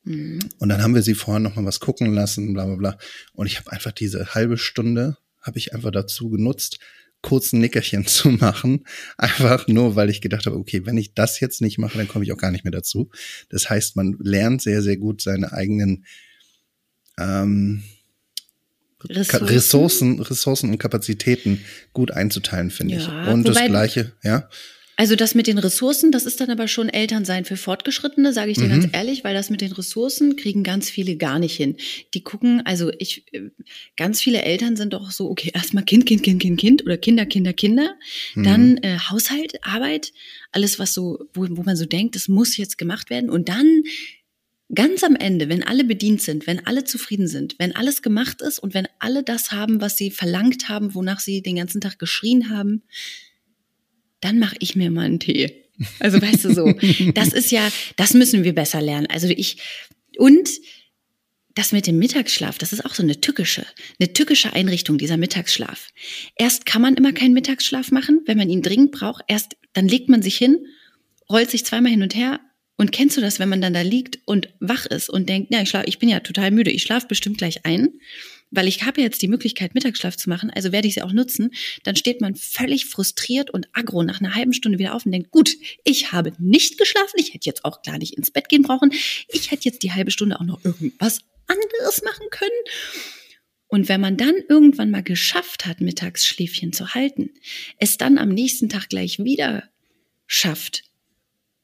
[0.04, 0.40] Mhm.
[0.58, 2.98] Und dann haben wir sie vorher noch mal was gucken lassen, bla bla bla.
[3.32, 6.78] Und ich habe einfach diese halbe Stunde, habe ich einfach dazu genutzt,
[7.22, 8.84] kurz ein Nickerchen zu machen.
[9.16, 12.24] Einfach nur, weil ich gedacht habe, okay, wenn ich das jetzt nicht mache, dann komme
[12.24, 13.10] ich auch gar nicht mehr dazu.
[13.48, 16.04] Das heißt, man lernt sehr, sehr gut seine eigenen
[17.18, 17.82] ähm,
[19.08, 19.46] Ressourcen.
[19.46, 21.60] Ressourcen, Ressourcen und Kapazitäten
[21.92, 23.28] gut einzuteilen, finde Ja, ich.
[23.32, 24.48] Und das Gleiche, ja.
[24.96, 28.58] Also das mit den Ressourcen, das ist dann aber schon Elternsein für Fortgeschrittene, sage ich
[28.58, 28.70] dir Mhm.
[28.80, 31.76] ganz ehrlich, weil das mit den Ressourcen kriegen ganz viele gar nicht hin.
[32.14, 33.50] Die gucken, also ich, äh,
[33.96, 37.26] ganz viele Eltern sind doch so, okay, erstmal Kind, Kind, Kind, Kind, Kind oder Kinder,
[37.26, 37.96] Kinder, Kinder,
[38.36, 38.44] Mhm.
[38.44, 40.12] dann äh, Haushalt, Arbeit,
[40.52, 43.82] alles was so, wo, wo man so denkt, das muss jetzt gemacht werden und dann
[44.74, 48.58] ganz am Ende, wenn alle bedient sind, wenn alle zufrieden sind, wenn alles gemacht ist
[48.58, 52.48] und wenn alle das haben, was sie verlangt haben, wonach sie den ganzen Tag geschrien
[52.50, 52.82] haben,
[54.24, 55.64] dann mache ich mir mal einen Tee.
[56.00, 56.72] Also weißt du so,
[57.14, 59.06] das ist ja, das müssen wir besser lernen.
[59.08, 59.58] Also ich
[60.16, 60.48] und
[61.54, 63.64] das mit dem Mittagsschlaf, das ist auch so eine tückische,
[64.00, 65.88] eine tückische Einrichtung, dieser Mittagsschlaf.
[66.36, 69.24] Erst kann man immer keinen Mittagsschlaf machen, wenn man ihn dringend braucht.
[69.28, 70.66] Erst dann legt man sich hin,
[71.30, 72.40] rollt sich zweimal hin und her.
[72.76, 75.62] Und kennst du das, wenn man dann da liegt und wach ist und denkt, ja,
[75.62, 77.88] ich, schlaf, ich bin ja total müde, ich schlafe bestimmt gleich ein,
[78.50, 81.50] weil ich habe jetzt die Möglichkeit, Mittagsschlaf zu machen, also werde ich sie auch nutzen.
[81.82, 85.30] Dann steht man völlig frustriert und aggro nach einer halben Stunde wieder auf und denkt,
[85.30, 88.92] gut, ich habe nicht geschlafen, ich hätte jetzt auch klar nicht ins Bett gehen brauchen,
[89.28, 92.50] ich hätte jetzt die halbe Stunde auch noch irgendwas anderes machen können.
[93.66, 97.30] Und wenn man dann irgendwann mal geschafft hat, Mittagsschläfchen zu halten,
[97.78, 99.64] es dann am nächsten Tag gleich wieder
[100.26, 100.84] schafft,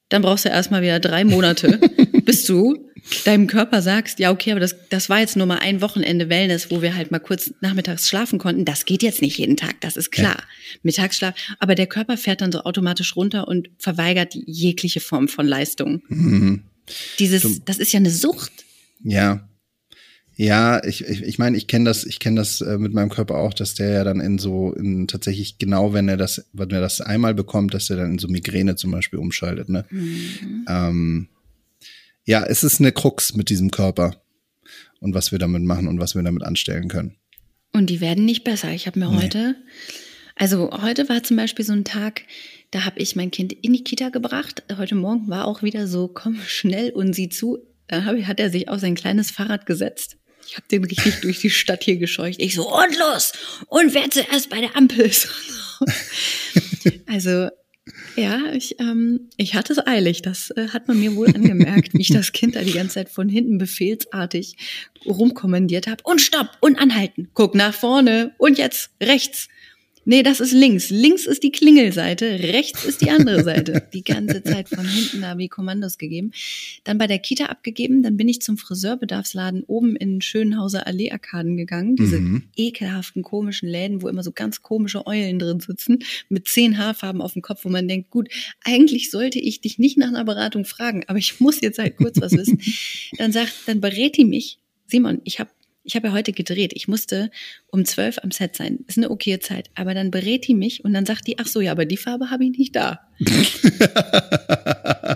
[0.09, 1.79] dann brauchst du erstmal wieder drei Monate,
[2.31, 2.89] bis du
[3.25, 6.71] deinem Körper sagst, ja, okay, aber das, das war jetzt nur mal ein Wochenende Wellness,
[6.71, 8.65] wo wir halt mal kurz nachmittags schlafen konnten.
[8.65, 10.37] Das geht jetzt nicht jeden Tag, das ist klar.
[10.85, 11.35] Mittagsschlaf.
[11.59, 16.03] Aber der Körper fährt dann so automatisch runter und verweigert jegliche Form von Leistung.
[16.09, 16.63] Mhm.
[17.19, 18.53] Dieses, das ist ja eine Sucht.
[19.03, 19.49] Ja.
[20.37, 23.39] Ja, ich, ich, ich meine, ich kenne das, ich kenne das äh, mit meinem Körper
[23.39, 26.81] auch, dass der ja dann in so, in tatsächlich genau, wenn er das, wenn er
[26.81, 29.85] das einmal bekommt, dass er dann in so Migräne zum Beispiel umschaltet, ne?
[30.69, 31.29] Ähm,
[32.25, 34.23] ja, es ist eine Krux mit diesem Körper
[35.01, 37.17] und was wir damit machen und was wir damit anstellen können.
[37.73, 38.71] Und die werden nicht besser.
[38.73, 39.23] Ich habe mir Nee.
[39.23, 39.57] heute,
[40.37, 42.23] also heute war zum Beispiel so ein Tag,
[42.71, 44.63] da habe ich mein Kind in die Kita gebracht.
[44.77, 47.59] Heute Morgen war auch wieder so, komm schnell und sieh zu.
[47.89, 50.17] Da hat er sich auf sein kleines Fahrrad gesetzt.
[50.47, 52.41] Ich habe den richtig durch die Stadt hier gescheucht.
[52.41, 53.33] Ich so, und los!
[53.67, 55.29] Und wer zuerst bei der Ampel ist.
[57.07, 57.49] also,
[58.17, 60.23] ja, ich, ähm, ich hatte es eilig.
[60.23, 63.09] Das äh, hat man mir wohl angemerkt, wie ich das Kind da die ganze Zeit
[63.09, 64.57] von hinten befehlsartig
[65.07, 66.03] rumkommandiert habe.
[66.05, 66.51] Und stopp!
[66.61, 67.29] Und anhalten!
[67.35, 68.35] Guck nach vorne!
[68.39, 69.49] Und jetzt rechts!
[70.07, 70.91] Nee, das ist links.
[70.91, 73.87] Links ist die Klingelseite, rechts ist die andere Seite.
[73.93, 76.33] Die ganze Zeit von hinten da wie Kommandos gegeben.
[76.85, 81.97] Dann bei der Kita abgegeben, dann bin ich zum Friseurbedarfsladen oben in Schönhauser Allee-Arkaden gegangen.
[81.97, 82.45] Diese Mhm.
[82.57, 87.35] ekelhaften, komischen Läden, wo immer so ganz komische Eulen drin sitzen, mit zehn Haarfarben auf
[87.35, 88.29] dem Kopf, wo man denkt, gut,
[88.65, 92.21] eigentlich sollte ich dich nicht nach einer Beratung fragen, aber ich muss jetzt halt kurz
[92.21, 92.61] was wissen.
[93.19, 95.51] Dann sagt, dann berät die mich, Simon, ich habe
[95.91, 96.73] ich habe ja heute gedreht.
[96.77, 97.33] Ich musste
[97.67, 98.79] um zwölf am Set sein.
[98.87, 99.71] Ist eine okay Zeit.
[99.75, 102.31] Aber dann berät die mich und dann sagt die, ach so, ja, aber die Farbe
[102.31, 103.01] habe ich nicht da.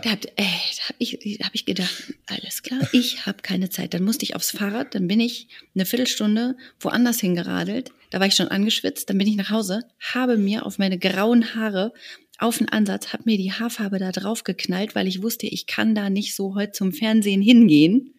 [0.03, 3.95] Da hab, habe ich, da hab ich gedacht, alles klar, ich habe keine Zeit.
[3.95, 7.93] Dann musste ich aufs Fahrrad, dann bin ich eine Viertelstunde woanders hingeradelt.
[8.11, 11.55] Da war ich schon angeschwitzt, dann bin ich nach Hause, habe mir auf meine grauen
[11.55, 11.93] Haare
[12.39, 15.95] auf den Ansatz, habe mir die Haarfarbe da drauf geknallt, weil ich wusste, ich kann
[15.95, 18.15] da nicht so heute zum Fernsehen hingehen.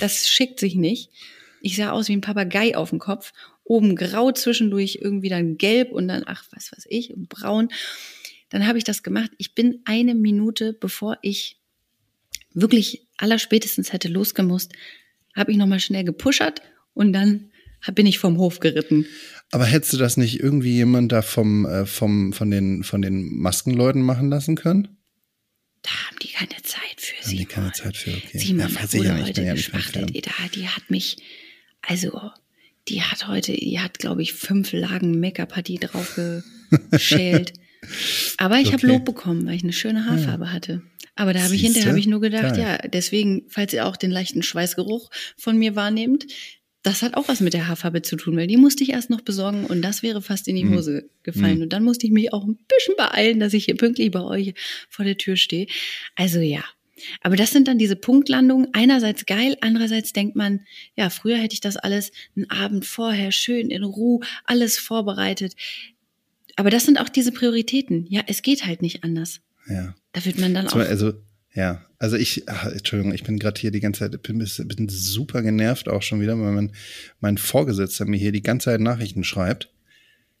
[0.00, 1.08] Das schickt sich nicht.
[1.62, 3.32] Ich sah aus wie ein Papagei auf dem Kopf.
[3.64, 7.68] Oben grau, zwischendurch irgendwie dann gelb und dann, ach, was weiß ich, und braun.
[8.50, 9.30] Dann habe ich das gemacht.
[9.38, 11.60] Ich bin eine Minute, bevor ich
[12.52, 14.72] wirklich allerspätestens hätte losgemusst,
[15.34, 17.50] habe ich nochmal schnell gepushert und dann
[17.94, 19.06] bin ich vom Hof geritten.
[19.50, 23.36] Aber hättest du das nicht irgendwie jemand da vom, äh, vom, von den, von den
[23.38, 24.96] Maskenleuten machen lassen können?
[25.82, 27.48] Da haben die keine Zeit für Haben die Simon.
[27.48, 28.38] keine Zeit für, okay.
[28.38, 30.26] Simon, ja, da wurde ja nicht, ich heute ja gespachtelt.
[30.26, 31.16] Da, die hat mich,
[31.82, 32.30] also,
[32.88, 36.18] die hat heute, die hat, glaube ich, fünf Lagen Make-up hat die drauf
[36.90, 37.52] geschält.
[38.38, 38.86] Aber ich habe Okay.
[38.86, 40.82] Lob bekommen, weil ich eine schöne Haarfarbe hatte.
[41.14, 42.60] Aber da habe ich hinterher habe ich nur gedacht, Geil.
[42.60, 46.26] ja, deswegen, falls ihr auch den leichten Schweißgeruch von mir wahrnehmt,
[46.84, 49.20] das hat auch was mit der Haarfarbe zu tun, weil die musste ich erst noch
[49.20, 50.74] besorgen und das wäre fast in die Mhm.
[50.76, 51.62] Hose gefallen.
[51.62, 54.54] Und dann musste ich mich auch ein bisschen beeilen, dass ich hier pünktlich bei euch
[54.88, 55.66] vor der Tür stehe.
[56.16, 56.64] Also ja.
[57.20, 58.68] Aber das sind dann diese Punktlandungen.
[58.72, 60.60] Einerseits geil, andererseits denkt man,
[60.96, 65.54] ja, früher hätte ich das alles einen Abend vorher schön in Ruhe, alles vorbereitet.
[66.56, 68.06] Aber das sind auch diese Prioritäten.
[68.08, 69.40] Ja, es geht halt nicht anders.
[69.68, 69.94] Ja.
[70.12, 70.86] Da wird man dann Zum- auch.
[70.86, 71.12] Also,
[71.54, 75.42] ja, also ich, ach, Entschuldigung, ich bin gerade hier die ganze Zeit, bin, bin super
[75.42, 76.72] genervt auch schon wieder, weil mein,
[77.20, 79.70] mein Vorgesetzter mir hier die ganze Zeit Nachrichten schreibt.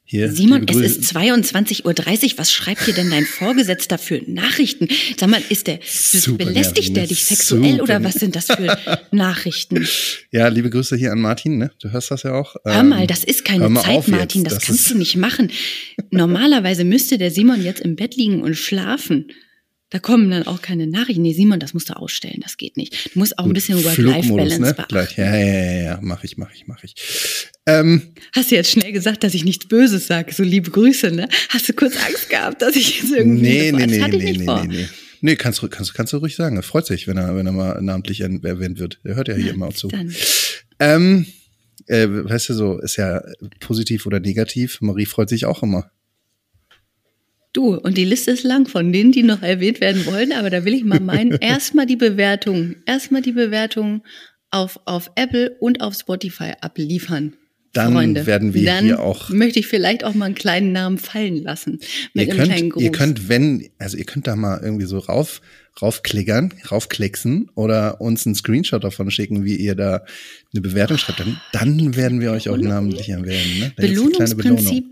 [0.04, 2.38] Hier, Simon, es ist 22.30 Uhr.
[2.38, 4.88] Was schreibt dir denn dein Vorgesetzter für Nachrichten?
[5.18, 5.78] Sag mal, ist der,
[6.36, 8.78] belästigt der dich sexuell Super oder was sind das für
[9.10, 9.86] Nachrichten?
[10.30, 11.70] Ja, liebe Grüße hier an Martin, ne?
[11.80, 12.56] Du hörst das ja auch.
[12.64, 14.42] Hör Ähm, mal, das ist keine Zeit, Martin.
[14.44, 14.52] jetzt.
[14.56, 15.50] Das, kannst du nicht machen.
[16.10, 19.26] Normalerweise müsste der Simon jetzt im Bett liegen und schlafen.
[19.92, 21.20] Da kommen dann auch keine Nachrichten.
[21.20, 22.40] Nee, Simon, das musst du ausstellen.
[22.42, 23.14] Das geht nicht.
[23.14, 24.72] Du musst auch ein bisschen Work-Life-Balance ne?
[24.72, 24.88] beachten.
[24.88, 25.18] Gleich.
[25.18, 26.94] Ja, ja, ja, ja, mach ich, mach ich, mach ich.
[27.66, 30.32] Ähm, Hast du jetzt schnell gesagt, dass ich nichts Böses sage?
[30.32, 31.28] So liebe Grüße, ne?
[31.50, 33.42] Hast du kurz Angst gehabt, dass ich jetzt irgendwie.
[33.42, 34.88] nee, nee, nee, nee, nee, nee, nee.
[35.20, 36.56] Nee, kannst du, kannst, kannst du ruhig sagen.
[36.56, 38.98] Er freut sich, wenn er, wenn er mal namentlich erwähnt wird.
[39.04, 39.88] Er hört ja hier immer auch zu.
[39.88, 40.12] Dann.
[40.80, 41.26] Ähm,
[41.86, 43.22] äh, weißt du so, ist ja
[43.60, 44.80] positiv oder negativ.
[44.80, 45.90] Marie freut sich auch immer.
[47.52, 50.64] Du, und die Liste ist lang von denen, die noch erwähnt werden wollen, aber da
[50.64, 54.02] will ich mal meinen, erstmal die Bewertung, erstmal die Bewertung
[54.50, 57.34] auf, auf Apple und auf Spotify abliefern.
[57.74, 58.26] Dann Freunde.
[58.26, 61.78] werden wir Dann hier auch- möchte ich vielleicht auch mal einen kleinen Namen fallen lassen.
[62.12, 62.82] Mit Ihr einem kleinen könnt, Gruß.
[62.82, 65.40] ihr könnt, wenn, also ihr könnt da mal irgendwie so rauf,
[65.80, 70.04] raufklickern, raufklicksen oder uns einen Screenshot davon schicken, wie ihr da
[70.52, 71.20] eine Bewertung schreibt.
[71.20, 73.60] Dann, dann werden wir euch auch namentlich erwähnen.
[73.60, 73.72] Ne?
[73.76, 74.84] Belohnungsprinzip.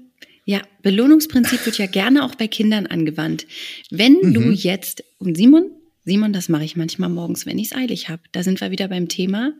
[0.51, 3.47] Ja, Belohnungsprinzip wird ja gerne auch bei Kindern angewandt.
[3.89, 4.35] Wenn Mhm.
[4.35, 5.71] du jetzt, und Simon,
[6.05, 8.23] Simon, das mache ich manchmal morgens, wenn ich es eilig habe.
[8.33, 9.53] Da sind wir wieder beim Thema.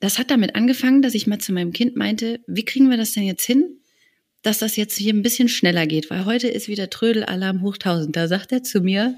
[0.00, 3.12] Das hat damit angefangen, dass ich mal zu meinem Kind meinte, wie kriegen wir das
[3.12, 3.64] denn jetzt hin,
[4.40, 6.08] dass das jetzt hier ein bisschen schneller geht?
[6.08, 8.16] Weil heute ist wieder Trödelalarm hoch 1000.
[8.16, 9.16] Da sagt er zu mir,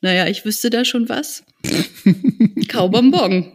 [0.00, 1.44] naja, ich wüsste da schon was.
[2.68, 3.52] Kaubonbon.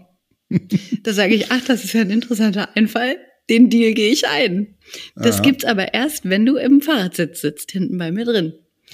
[1.03, 3.17] Da sage ich, ach, das ist ja ein interessanter Einfall.
[3.49, 4.75] Den Deal gehe ich ein.
[5.15, 5.43] Das Aha.
[5.43, 8.53] gibt's aber erst, wenn du im Fahrradsitz sitzt, hinten bei mir drin.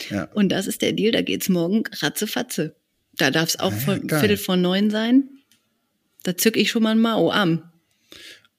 [0.10, 0.26] Ja.
[0.34, 2.76] Und das ist der Deal, da geht's morgen ratzefatze.
[3.18, 4.10] Da darf es auch Ja, von.
[4.10, 5.30] Viertel vor neun sein.
[6.24, 7.64] Da zück ich schon mal ein Mao am.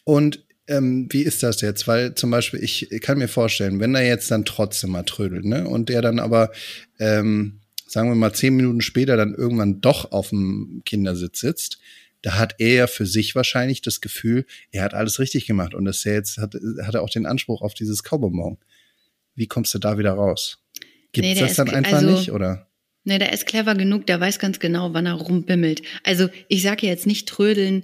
[0.05, 1.87] Und ähm, wie ist das jetzt?
[1.89, 5.67] Weil zum Beispiel, ich kann mir vorstellen, wenn er jetzt dann trotzdem mal trödelt, ne?
[5.69, 6.53] Und der dann aber,
[6.99, 11.79] ähm, sagen wir mal, zehn Minuten später dann irgendwann doch auf dem Kindersitz sitzt,
[12.23, 15.85] da hat er ja für sich wahrscheinlich das Gefühl, er hat alles richtig gemacht und
[15.85, 18.59] dass er jetzt hat, hat er auch den Anspruch auf dieses Kaubonbon.
[19.35, 20.59] Wie kommst du da wieder raus?
[21.13, 22.69] Gibt's Nee, der das dann einfach also- nicht, oder?
[23.05, 25.83] Ne, der ist clever genug, der weiß ganz genau, wann er rumbimmelt.
[26.05, 27.83] Also ich sage jetzt nicht trödeln,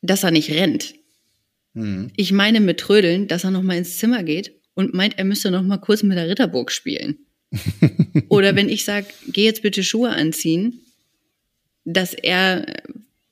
[0.00, 0.94] dass er nicht rennt.
[1.74, 2.10] Hm.
[2.16, 5.50] Ich meine mit trödeln, dass er noch mal ins Zimmer geht und meint, er müsste
[5.50, 7.18] noch mal kurz mit der Ritterburg spielen.
[8.28, 10.80] Oder wenn ich sage, geh jetzt bitte Schuhe anziehen,
[11.84, 12.66] dass er,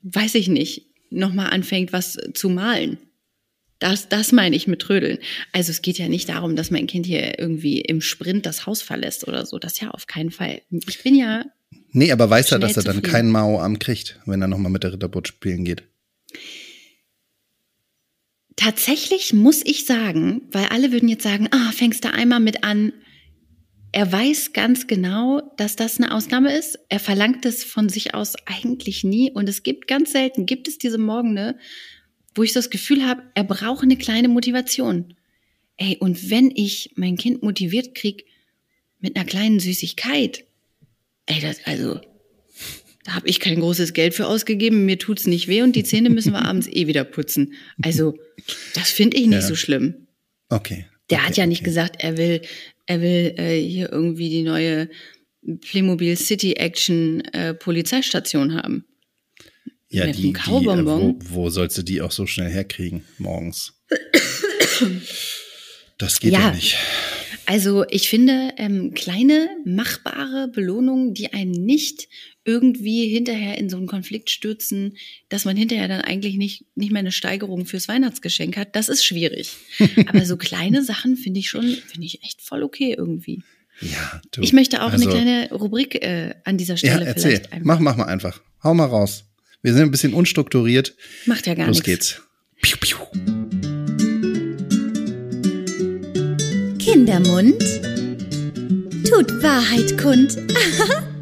[0.05, 2.99] weiß ich nicht, noch mal anfängt, was zu malen.
[3.81, 5.19] Das, das meine ich mit Trödeln.
[5.53, 8.83] Also es geht ja nicht darum, dass mein Kind hier irgendwie im Sprint das Haus
[8.83, 9.59] verlässt oder so.
[9.59, 10.63] Das ja auf keinen Fall.
[10.71, 11.45] Ich bin ja
[11.97, 14.93] Nee, aber weiß er, dass er dann keinen Mao-Arm kriegt, wenn er nochmal mit der
[14.93, 15.85] Ritterburg spielen geht?
[18.57, 22.93] Tatsächlich muss ich sagen, weil alle würden jetzt sagen, ah, fängst du einmal mit an.
[23.97, 26.81] Er weiß ganz genau, dass das eine Ausnahme ist.
[26.89, 29.31] Er verlangt es von sich aus eigentlich nie.
[29.31, 31.57] Und es gibt ganz selten, gibt es diese Morgene,
[32.35, 35.15] wo ich so das Gefühl habe, er braucht eine kleine Motivation.
[35.77, 38.25] Ey, und wenn ich mein Kind motiviert krieg
[38.99, 40.45] mit einer kleinen Süßigkeit,
[41.27, 42.01] ey, das, also,
[43.05, 46.11] da habe ich kein großes Geld für ausgegeben, mir tut's nicht weh und die Zähne
[46.11, 47.53] müssen wir abends eh wieder putzen.
[47.81, 48.19] Also,
[48.75, 49.47] das finde ich nicht Ja.
[49.47, 50.09] so schlimm.
[50.49, 50.87] Okay.
[51.11, 51.67] Der okay, hat ja nicht okay.
[51.71, 52.41] gesagt, er will,
[52.87, 54.89] er will äh, hier irgendwie die neue
[55.61, 58.87] Playmobil City Action äh, Polizeistation haben.
[59.89, 61.17] Ja, mit die, die, äh, Kaubonbon.
[61.29, 63.75] wo, wo sollst du die auch so schnell herkriegen morgens?
[65.99, 66.51] Das geht ja, Ja.
[66.53, 66.77] nicht.
[67.47, 72.09] Also ich finde ähm, kleine machbare Belohnungen, die einen nicht
[72.45, 74.97] irgendwie hinterher in so einen Konflikt stürzen,
[75.29, 79.05] dass man hinterher dann eigentlich nicht nicht mehr eine Steigerung fürs Weihnachtsgeschenk hat, das ist
[79.05, 79.53] schwierig.
[80.07, 83.43] Aber so kleine Sachen finde ich schon, finde ich echt voll okay irgendwie.
[83.81, 84.43] Ja, du.
[84.43, 87.31] Ich möchte auch also, eine kleine Rubrik äh, an dieser Ja, Stelle erzähl.
[87.33, 87.67] vielleicht einfach.
[87.67, 88.41] Mach, mach mal einfach.
[88.63, 89.25] Hau mal raus.
[89.63, 90.95] Wir sind ein bisschen unstrukturiert.
[91.27, 92.21] Macht ja gar Los nichts.
[92.21, 92.23] geht's.
[92.61, 92.99] Piu, piu.
[96.79, 97.59] Kindermund
[99.09, 100.37] tut Wahrheit kund.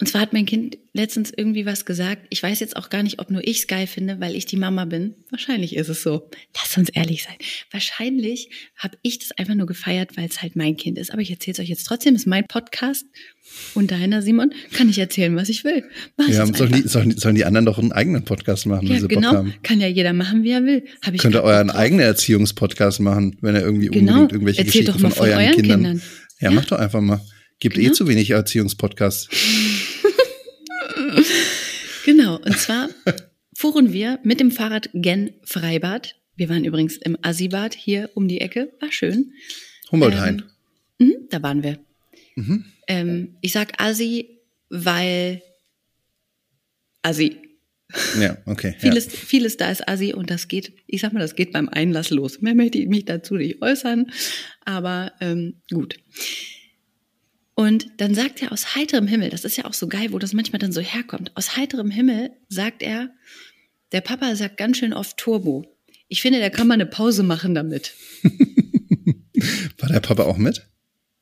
[0.00, 2.22] Und zwar hat mein Kind letztens irgendwie was gesagt.
[2.30, 4.56] Ich weiß jetzt auch gar nicht, ob nur ich es geil finde, weil ich die
[4.56, 5.14] Mama bin.
[5.30, 6.30] Wahrscheinlich ist es so.
[6.56, 7.34] Lass uns ehrlich sein.
[7.72, 11.12] Wahrscheinlich habe ich das einfach nur gefeiert, weil es halt mein Kind ist.
[11.12, 12.14] Aber ich erzähle es euch jetzt trotzdem.
[12.14, 13.06] Es ist mein Podcast.
[13.74, 15.82] Und deiner, Simon, kann ich erzählen, was ich will.
[16.16, 19.00] Mach Ja, sollen, die, sollen, sollen die anderen doch einen eigenen Podcast machen, wenn ja,
[19.00, 19.30] sie genau.
[19.30, 19.54] Bock haben?
[19.62, 20.84] Kann ja jeder machen, wie er will.
[21.02, 24.12] Hab ich Könnt ihr euren eigenen Erziehungspodcast machen, wenn ihr irgendwie Genau.
[24.12, 25.82] unbedingt irgendwelche Erzählt Geschichten doch mal von, von euren, euren Kindern.
[25.82, 26.02] Kindern.
[26.40, 26.54] Ja, Ja.
[26.54, 27.20] macht doch einfach mal.
[27.58, 27.94] Gibt eh Genau.
[27.94, 29.28] zu wenig Erziehungspodcasts.
[32.04, 32.88] Genau, und zwar
[33.54, 36.16] fuhren wir mit dem Fahrrad gen Freibad.
[36.36, 38.72] Wir waren übrigens im Assibad hier um die Ecke.
[38.80, 39.32] War schön.
[39.92, 40.42] Humboldt-Hain.
[40.98, 41.78] Mhm, da waren wir.
[42.36, 42.64] Mhm.
[42.86, 44.38] Ähm, ich sag Assi,
[44.70, 45.42] weil
[47.02, 47.36] Assi.
[48.18, 48.74] Ja, okay.
[48.74, 48.90] Ja.
[48.90, 52.10] Vieles, vieles da ist Assi und das geht, ich sag mal, das geht beim Einlass
[52.10, 52.40] los.
[52.40, 54.10] Mehr möchte ich mich dazu nicht äußern,
[54.64, 55.96] aber ähm, gut.
[57.58, 60.32] Und dann sagt er aus heiterem Himmel, das ist ja auch so geil, wo das
[60.32, 61.32] manchmal dann so herkommt.
[61.34, 63.10] Aus heiterem Himmel sagt er,
[63.90, 65.66] der Papa sagt ganz schön oft Turbo.
[66.06, 67.94] Ich finde, da kann man eine Pause machen damit.
[69.78, 70.68] War der Papa auch mit?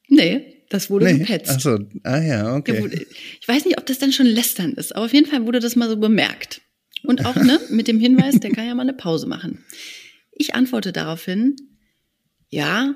[0.08, 1.52] Nee, das wurde gepetzt.
[1.56, 2.82] Ach so, ah ja, okay.
[2.82, 3.06] wurde,
[3.40, 5.74] ich weiß nicht, ob das dann schon lästern ist, aber auf jeden Fall wurde das
[5.74, 6.60] mal so bemerkt.
[7.02, 9.64] Und auch ne, mit dem Hinweis, der kann ja mal eine Pause machen.
[10.32, 11.56] Ich antworte daraufhin,
[12.50, 12.94] ja,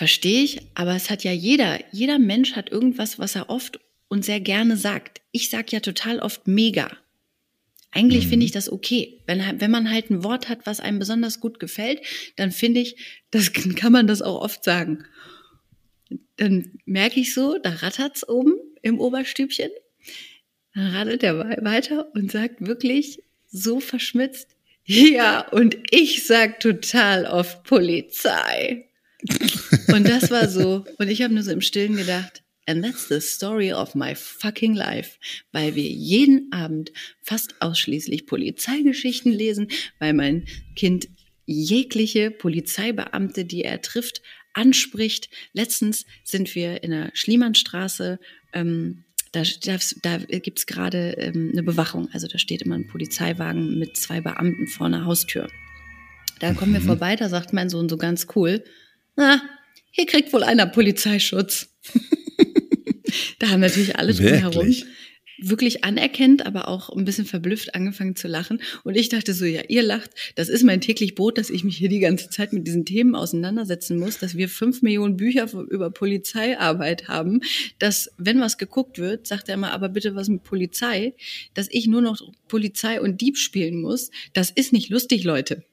[0.00, 4.24] verstehe ich, aber es hat ja jeder, jeder Mensch hat irgendwas, was er oft und
[4.24, 5.20] sehr gerne sagt.
[5.30, 6.90] Ich sag ja total oft mega.
[7.92, 9.20] Eigentlich finde ich das okay.
[9.26, 12.00] Wenn, wenn man halt ein Wort hat, was einem besonders gut gefällt,
[12.36, 12.96] dann finde ich,
[13.30, 15.04] das kann man das auch oft sagen
[16.36, 19.70] dann merke ich so, da rattert's oben im Oberstübchen.
[20.74, 27.26] Dann radelt er wei- weiter und sagt wirklich so verschmitzt, ja, und ich sag total
[27.26, 28.88] oft Polizei.
[29.92, 33.20] Und das war so, und ich habe nur so im Stillen gedacht, and that's the
[33.20, 35.18] story of my fucking life,
[35.52, 41.08] weil wir jeden Abend fast ausschließlich Polizeigeschichten lesen, weil mein Kind
[41.46, 45.28] jegliche Polizeibeamte, die er trifft, anspricht.
[45.52, 48.18] Letztens sind wir in der Schliemannstraße,
[48.52, 52.08] ähm, da, da, da gibt's gerade ähm, eine Bewachung.
[52.12, 55.48] Also da steht immer ein Polizeiwagen mit zwei Beamten vor der Haustür.
[56.40, 56.86] Da kommen wir Mhm.
[56.86, 58.64] vorbei, da sagt mein Sohn so ganz cool,
[59.16, 59.42] na,
[59.90, 61.68] hier kriegt wohl einer Polizeischutz.
[63.38, 64.86] da haben natürlich alle drumherum Wirklich?
[65.40, 68.60] wirklich anerkennt, aber auch ein bisschen verblüfft angefangen zu lachen.
[68.84, 71.76] Und ich dachte so, ja, ihr lacht, das ist mein täglich Brot, dass ich mich
[71.76, 75.90] hier die ganze Zeit mit diesen Themen auseinandersetzen muss, dass wir fünf Millionen Bücher über
[75.90, 77.40] Polizeiarbeit haben,
[77.78, 81.14] dass, wenn was geguckt wird, sagt er immer, aber bitte was mit Polizei,
[81.54, 85.64] dass ich nur noch Polizei und Dieb spielen muss, das ist nicht lustig, Leute.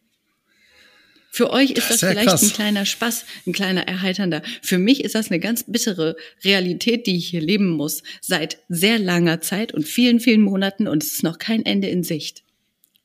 [1.30, 2.44] Für euch ist Das das, vielleicht krass.
[2.44, 4.42] ein kleiner Spaß, ein kleiner erheiternder.
[4.62, 8.98] Für mich ist das eine ganz bittere Realität, die ich hier leben muss, seit sehr
[8.98, 12.44] langer Zeit und vielen, vielen Monaten und es ist noch kein Ende in Sicht.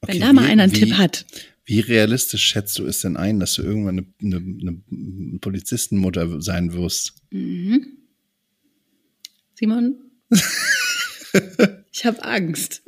[0.00, 1.26] Wenn Okay, da mal wie- einer einen wie- Tipp hat.
[1.64, 6.72] Wie realistisch schätzt du es denn ein, dass du irgendwann eine, eine, eine Polizistenmutter sein
[6.72, 7.14] wirst?
[7.30, 7.86] Mhm.
[9.54, 9.94] Simon?
[11.94, 12.82] ich habe Angst.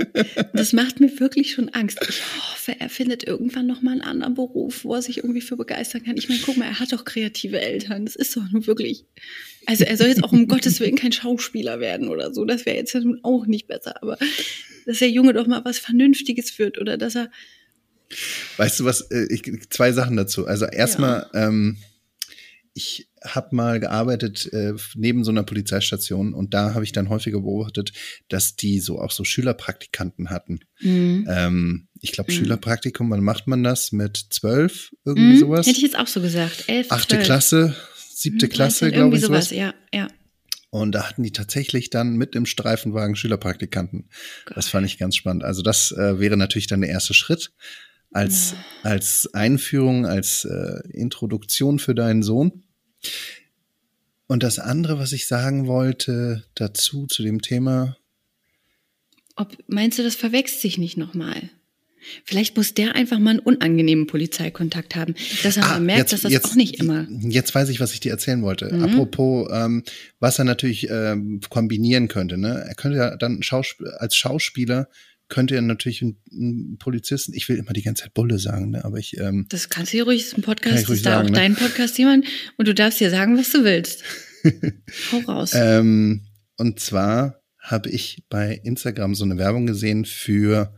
[0.55, 1.99] Das macht mir wirklich schon Angst.
[2.09, 5.59] Ich hoffe, er findet irgendwann noch mal einen anderen Beruf, wo er sich irgendwie für
[5.59, 6.17] begeistern kann.
[6.17, 8.07] Ich meine, guck mal, er hat doch kreative Eltern.
[8.07, 9.05] Das ist doch nun wirklich.
[9.67, 12.47] Also er soll jetzt auch um Gottes Willen kein Schauspieler werden oder so.
[12.47, 14.03] Das wäre jetzt ja nun auch nicht besser.
[14.03, 14.17] Aber
[14.87, 17.31] dass der Junge doch mal was Vernünftiges wird oder dass er.
[18.57, 20.47] Weißt du was, äh, ich, zwei Sachen dazu.
[20.47, 21.77] Also erstmal, ähm,
[22.73, 27.40] ich habe mal gearbeitet äh, neben so einer Polizeistation und da habe ich dann häufiger
[27.40, 27.92] beobachtet,
[28.28, 30.60] dass die so auch so Schülerpraktikanten hatten.
[30.80, 31.26] Mhm.
[31.28, 32.37] Ähm, ich glaube, Mhm.
[32.37, 33.92] Schülerpraktikum, wann macht man das?
[33.92, 34.90] Mit zwölf?
[35.04, 35.40] Irgendwie Mhm.
[35.40, 35.66] sowas?
[35.66, 36.64] Hätte ich jetzt auch so gesagt.
[36.68, 37.24] Elf, Achte 12.
[37.24, 37.74] Klasse,
[38.12, 39.48] siebte Mhm, Klasse, 13, glaube irgendwie ich, sowas.
[39.48, 39.58] sowas.
[39.58, 40.08] Ja, ja.
[40.70, 44.08] Und da hatten die tatsächlich dann mit im Streifenwagen Schülerpraktikanten.
[44.54, 45.44] Das fand ich ganz spannend.
[45.44, 47.52] Also das äh, wäre natürlich dann der erste Schritt
[48.10, 52.64] als, als Einführung, als äh, Introduktion für deinen Sohn.
[54.27, 57.97] Und das andere, was ich sagen wollte dazu, zu dem Thema,
[59.37, 61.50] Ob, meinst du, das verwechselt sich nicht nochmal?
[62.25, 66.21] Vielleicht muss der einfach mal einen unangenehmen Polizeikontakt haben, dass er Ah, merkt, jetzt- dass
[66.21, 67.07] das jetzt- auch nicht immer.
[67.11, 68.73] Jetzt weiß ich, was ich dir erzählen wollte.
[68.73, 68.85] Mhm.
[68.85, 69.83] Apropos, ähm,
[70.21, 72.37] was er natürlich ähm, kombinieren könnte.
[72.37, 72.63] Ne?
[72.69, 74.88] Er könnte ja dann Schausp als Schauspieler
[75.35, 77.35] könnte er natürlich einen, einen Polizisten.
[77.35, 78.85] Ich will immer die ganze Zeit Bulle sagen, ne?
[78.85, 81.26] aber ich ähm, Das kannst du hier ruhig, das ist ein Podcast, ist da sagen,
[81.26, 81.37] auch ne?
[81.37, 82.24] dein Podcast, jemand,
[82.56, 84.04] und du darfst dir sagen, was du willst.
[85.12, 85.50] Hau raus.
[85.54, 90.72] Ähm, und zwar habe ich bei Instagram so eine Werbung gesehen für,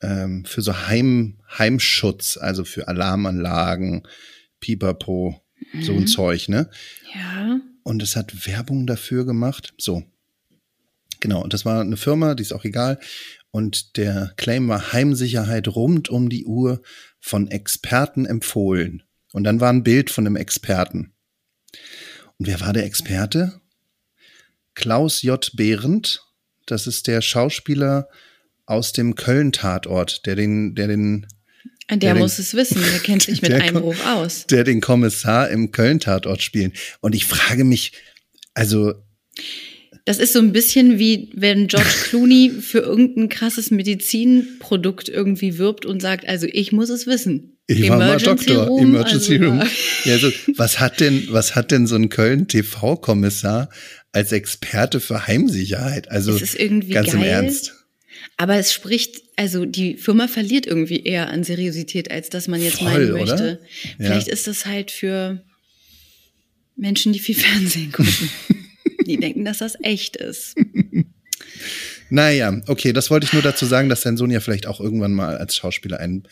[0.00, 4.06] ähm, für so Heim, Heimschutz, also für Alarmanlagen,
[4.60, 5.42] Pipapo.
[5.80, 6.70] so ein Zeug, ne?
[7.12, 7.58] Ja.
[7.82, 9.74] Und es hat Werbung dafür gemacht.
[9.76, 10.04] So.
[11.24, 13.00] Genau, und das war eine Firma, die ist auch egal.
[13.50, 16.82] Und der Claim war Heimsicherheit rund um die Uhr
[17.18, 19.02] von Experten empfohlen.
[19.32, 21.14] Und dann war ein Bild von einem Experten.
[22.36, 23.58] Und wer war der Experte?
[24.74, 25.50] Klaus J.
[25.54, 26.22] Behrendt.
[26.66, 28.10] Das ist der Schauspieler
[28.66, 31.26] aus dem Köln-Tatort, der den, der den
[31.88, 34.46] Der, Der muss den- es wissen, der kennt sich mit Einbruch aus.
[34.46, 36.74] der den Kommissar im Köln-Tatort spielen.
[37.00, 37.92] Und ich frage mich,
[38.52, 38.92] also
[40.04, 45.86] Das ist so ein bisschen wie wenn George Clooney für irgendein krasses Medizinprodukt irgendwie wirbt
[45.86, 47.56] und sagt, also ich muss es wissen.
[47.66, 49.58] ich war mal Emergency Doktor, Room, Emergency also, Room.
[49.60, 49.66] ja.
[50.04, 53.70] Ja, also, was hat denn, was hat denn so ein Köln-TV-Kommissar
[54.12, 56.10] als Experte für Heimsicherheit?
[56.10, 56.80] Also ganz im
[57.20, 57.24] geil.
[57.24, 57.72] Ernst.
[58.36, 62.78] Aber es spricht, also die Firma verliert irgendwie eher an Seriosität, als dass man jetzt
[62.78, 63.20] Voll, meinen oder?
[63.20, 63.60] möchte.
[63.98, 64.06] Ja.
[64.06, 65.42] Vielleicht ist das halt für
[66.76, 68.30] Menschen, die viel Fernsehen gucken.
[69.04, 70.56] Die denken, dass das echt ist.
[72.10, 75.12] Naja, okay, das wollte ich nur dazu sagen, dass dein Sohn ja vielleicht auch irgendwann
[75.12, 76.24] mal als Schauspieler einen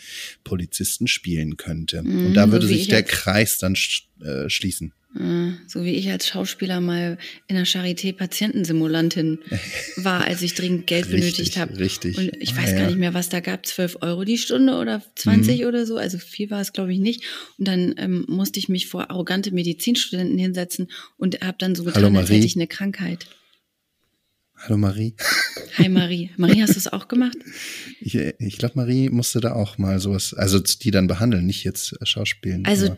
[0.44, 2.00] Polizisten spielen könnte.
[2.00, 4.92] Und da so würde wie sich ich der als- Kreis dann sch äh, schließen.
[5.18, 9.38] Äh, So wie ich als Schauspieler mal in der Charité Patientensimulantin
[9.96, 11.78] war, als ich dringend Geld Richtig, benötigt habe.
[11.78, 12.16] richtig.
[12.18, 12.78] Und ich Ah, weiß ja.
[12.78, 15.66] gar nicht mehr, was da gab, 12 Euro die Stunde oder 20 Mhm.
[15.66, 15.96] oder so.
[15.96, 17.22] Also viel war es, glaube ich, nicht.
[17.58, 20.88] Und dann ähm, musste ich mich vor arrogante Medizinstudenten hinsetzen
[21.18, 23.26] und habe dann so Hallo, getan, als hätte ich eine Krankheit.
[24.56, 25.14] Hallo Marie.
[25.76, 26.30] Hi Marie.
[26.36, 27.36] Marie, hast du es auch gemacht?
[28.00, 31.94] Ich, ich glaube, Marie musste da auch mal sowas, also die dann behandeln, nicht jetzt
[32.00, 32.64] äh, schauspielen.
[32.64, 32.96] Also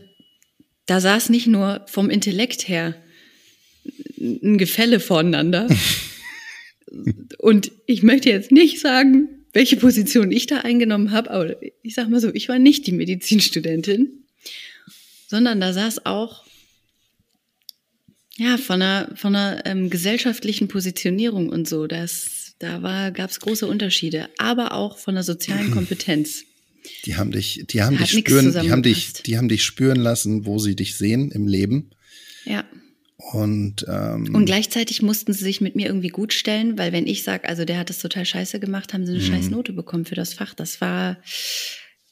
[0.86, 2.94] da saß nicht nur vom Intellekt her
[4.18, 5.68] ein Gefälle voneinander.
[7.38, 12.08] Und ich möchte jetzt nicht sagen, welche Position ich da eingenommen habe, aber ich sag
[12.08, 14.24] mal so, ich war nicht die Medizinstudentin,
[15.28, 16.44] sondern da saß auch
[18.36, 21.86] ja von einer von einer ähm, gesellschaftlichen Positionierung und so.
[21.86, 26.44] Das da war gab es große Unterschiede, aber auch von der sozialen Kompetenz.
[27.06, 29.96] Die haben dich, die haben Hat dich spüren, die haben dich, die haben dich spüren
[29.96, 31.90] lassen, wo sie dich sehen im Leben.
[32.44, 32.64] Ja.
[33.32, 37.22] Und, ähm, Und gleichzeitig mussten sie sich mit mir irgendwie gut stellen, weil wenn ich
[37.22, 39.26] sage, also der hat das total scheiße gemacht, haben sie eine Mhm.
[39.26, 40.52] scheiß Note bekommen für das Fach.
[40.52, 41.16] Das war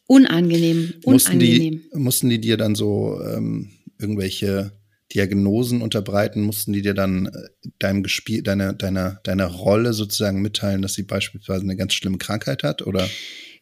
[0.06, 0.94] unangenehm.
[1.04, 1.82] mussten Unangenehm.
[1.92, 4.72] die, mussten die dir dann so ähm, irgendwelche
[5.14, 7.30] Diagnosen unterbreiten, mussten die dir dann äh,
[7.78, 12.62] deinem Gespiel, deiner, deiner, deiner Rolle sozusagen mitteilen, dass sie beispielsweise eine ganz schlimme Krankheit
[12.62, 12.82] hat?
[12.82, 13.08] Oder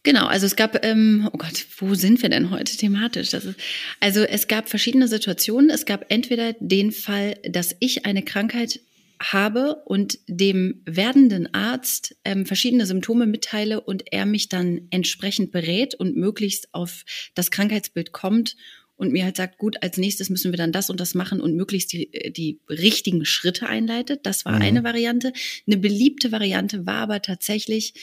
[0.03, 3.35] Genau, also es gab, ähm, oh Gott, wo sind wir denn heute thematisch?
[3.35, 3.55] Ist,
[4.01, 5.69] also es gab verschiedene Situationen.
[5.69, 8.81] Es gab entweder den Fall, dass ich eine Krankheit
[9.23, 15.95] habe und dem werdenden Arzt ähm, verschiedene Symptome mitteile und er mich dann entsprechend berät
[15.95, 18.57] und möglichst auf das Krankheitsbild kommt
[19.01, 21.57] und mir halt sagt, gut, als nächstes müssen wir dann das und das machen und
[21.57, 24.21] möglichst die, äh, die richtigen Schritte einleitet.
[24.25, 24.63] Das war Mhm.
[24.63, 25.33] eine Variante.
[25.67, 27.95] Eine beliebte Variante war aber tatsächlich,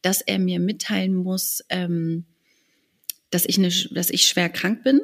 [0.00, 2.24] dass er mir mitteilen muss, ähm,
[3.28, 5.02] dass, ich eine, dass ich schwer krank bin.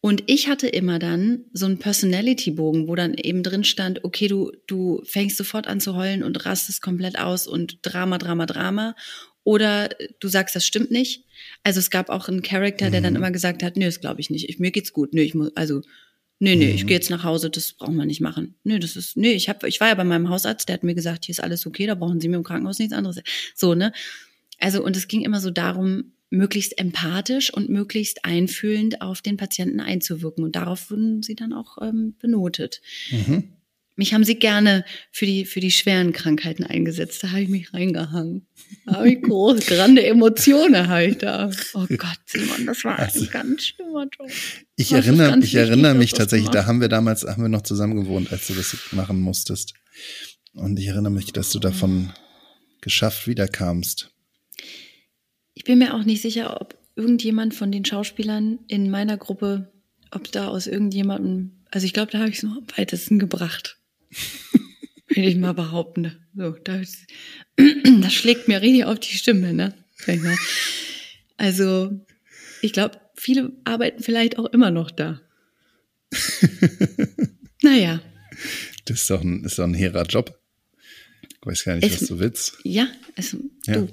[0.00, 4.52] Und ich hatte immer dann so einen Personality-Bogen, wo dann eben drin stand, okay, du,
[4.66, 8.96] du fängst sofort an zu heulen und rastest komplett aus und Drama, Drama, Drama.
[9.44, 9.90] Oder
[10.20, 11.24] du sagst, das stimmt nicht.
[11.64, 13.16] Also es gab auch einen Charakter, der dann Mhm.
[13.18, 14.48] immer gesagt hat, nö, das glaube ich nicht.
[14.48, 15.14] Ich, mir geht's gut.
[15.14, 15.82] Nö, ich muss, also,
[16.38, 16.86] nö, nö, ich Mhm.
[16.88, 18.54] gehe jetzt nach Hause, das brauchen wir nicht machen.
[18.64, 20.94] Nö, das ist, nö, ich hab, ich war ja bei meinem Hausarzt, der hat mir
[20.94, 23.20] gesagt, hier ist alles okay, da brauchen Sie mir im Krankenhaus nichts anderes.
[23.54, 23.92] So, ne?
[24.58, 29.80] Also, und es ging immer so darum, möglichst empathisch und möglichst einfühlend auf den Patienten
[29.80, 30.44] einzuwirken.
[30.44, 32.80] Und darauf wurden sie dann auch ähm, benotet.
[33.10, 33.44] mhm.
[33.94, 37.22] Mich haben sie gerne für die, für die schweren Krankheiten eingesetzt.
[37.22, 38.46] Da habe ich mich reingehangen.
[38.86, 41.50] Da habe ich groß, grande Emotionen halt da.
[41.74, 44.30] Oh Gott, Simon, das war Also- ein ganz schlimmer Job.
[44.76, 48.32] ich erinnere, ich erinnere mich tatsächlich, da haben wir damals, haben wir noch zusammen gewohnt,
[48.32, 49.74] als du das machen musstest.
[50.54, 52.12] Und ich erinnere mich, dass du davon
[52.80, 54.10] geschafft wiederkamst.
[55.54, 59.70] Ich bin mir auch nicht sicher, ob irgendjemand von den Schauspielern in meiner Gruppe,
[60.10, 63.78] ob da aus irgendjemandem, also ich glaube, da habe ich es noch am weitesten gebracht.
[65.08, 66.16] Will ich mal behaupten.
[66.34, 66.98] So, das,
[68.00, 69.74] das schlägt mir richtig auf die Stimme, ne?
[71.36, 72.00] Also,
[72.62, 75.20] ich glaube, viele arbeiten vielleicht auch immer noch da.
[77.62, 78.00] naja,
[78.84, 80.38] Das ist doch ein, ist doch ein hehrer Job.
[81.40, 82.58] Ich weiß gar nicht, Es- was du willst.
[82.64, 83.36] Ja, es,
[83.66, 83.74] Ja.
[83.82, 83.88] du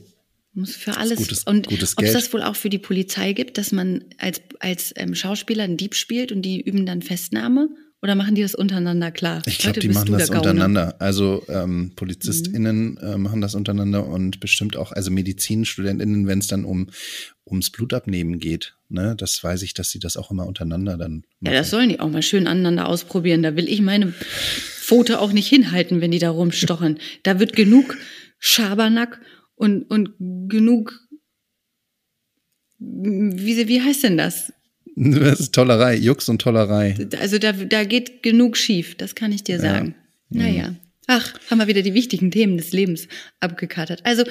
[0.54, 3.58] muss für alles gutes- und gutes ob es das wohl auch für die Polizei gibt,
[3.58, 7.70] dass man als als ähm, Schauspieler einen Dieb spielt und die üben dann Festnahme
[8.02, 9.42] Oder machen die das untereinander klar?
[9.46, 10.96] Ich glaube, die machen das untereinander.
[11.00, 16.64] Also ähm, PolizistInnen äh, machen das untereinander und bestimmt auch, also MedizinstudentInnen, wenn es dann
[16.64, 16.90] um
[17.46, 18.76] ums Blutabnehmen geht.
[18.88, 21.54] Ne, das weiß ich, dass sie das auch immer untereinander dann Ja, machen.
[21.56, 23.44] das sollen die auch mal schön aneinander ausprobieren.
[23.44, 26.98] Da will ich meine Pfote auch nicht hinhalten, wenn die da rumstochern.
[27.24, 27.98] Da wird genug
[28.40, 29.20] Schabernack
[29.56, 30.14] und, und
[30.48, 31.00] genug,
[32.80, 34.54] wie, wie heißt denn das?
[35.20, 36.96] Das ist Tollerei, Jux und Tollerei.
[37.20, 39.96] Also da, da geht genug schief, das kann ich dir sagen.
[40.30, 40.76] Naja.
[41.08, 43.08] Ach, haben wir wieder die wichtigen Themen des Lebens
[43.40, 44.06] abgekatert.
[44.06, 44.24] Also,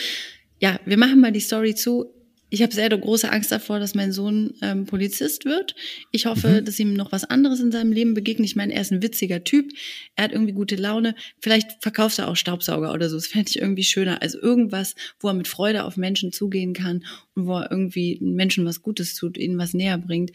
[0.60, 2.06] ja, wir machen mal die Story zu.
[2.50, 5.74] Ich habe sehr große Angst davor, dass mein Sohn ähm, Polizist wird.
[6.12, 8.48] Ich hoffe, dass ihm noch was anderes in seinem Leben begegnet.
[8.48, 9.70] Ich meine, er ist ein witziger Typ.
[10.16, 11.14] Er hat irgendwie gute Laune.
[11.40, 13.16] Vielleicht verkauft er auch Staubsauger oder so.
[13.16, 14.22] Das fände ich irgendwie schöner.
[14.22, 17.04] Also irgendwas, wo er mit Freude auf Menschen zugehen kann
[17.34, 20.30] und wo er irgendwie Menschen was Gutes tut, ihnen was näher bringt.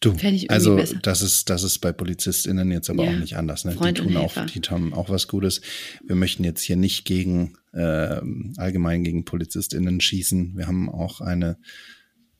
[0.00, 0.14] Du,
[0.48, 0.98] also besser.
[1.00, 3.12] das ist, das ist bei PolizistInnen jetzt aber Ja.
[3.12, 3.64] auch nicht anders.
[3.64, 3.70] Ne?
[3.72, 4.44] Die Freund tun auch, Helfer.
[4.46, 5.62] die haben auch was Gutes.
[6.06, 10.58] Wir möchten jetzt hier nicht gegen ähm, allgemein gegen PolizistInnen schießen.
[10.58, 11.56] Wir haben auch eine,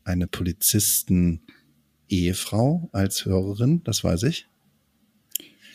[0.04, 4.46] eine Polizisten-Ehefrau als Hörerin, das weiß ich.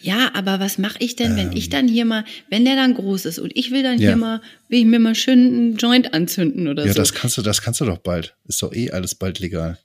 [0.02, 3.26] Ja, aber was mache ich denn, wenn ich dann hier mal, wenn der dann groß
[3.26, 4.20] ist und ich will dann hier Ähm.
[4.20, 4.26] Ja.
[4.28, 7.00] mal, will ich mir mal schön einen Joint anzünden oder Ja, so.
[7.00, 8.38] das kannst du, das kannst du doch bald.
[8.48, 9.78] Ist doch eh alles bald legal.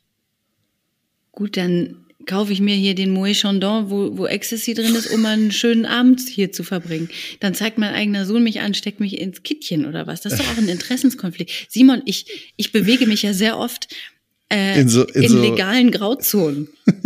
[1.34, 5.26] Gut, dann kaufe ich mir hier den Moët Chandon, wo, wo Ecstasy drin ist, um
[5.26, 7.10] einen schönen Abend hier zu verbringen.
[7.40, 10.22] Dann zeigt mein eigener Sohn mich an, steckt mich ins Kittchen oder was.
[10.22, 11.50] Das ist doch auch ein Interessenskonflikt.
[11.68, 13.88] Simon, ich, ich bewege mich ja sehr oft
[14.48, 16.68] äh, In in, so- in so- legalen Grauzonen.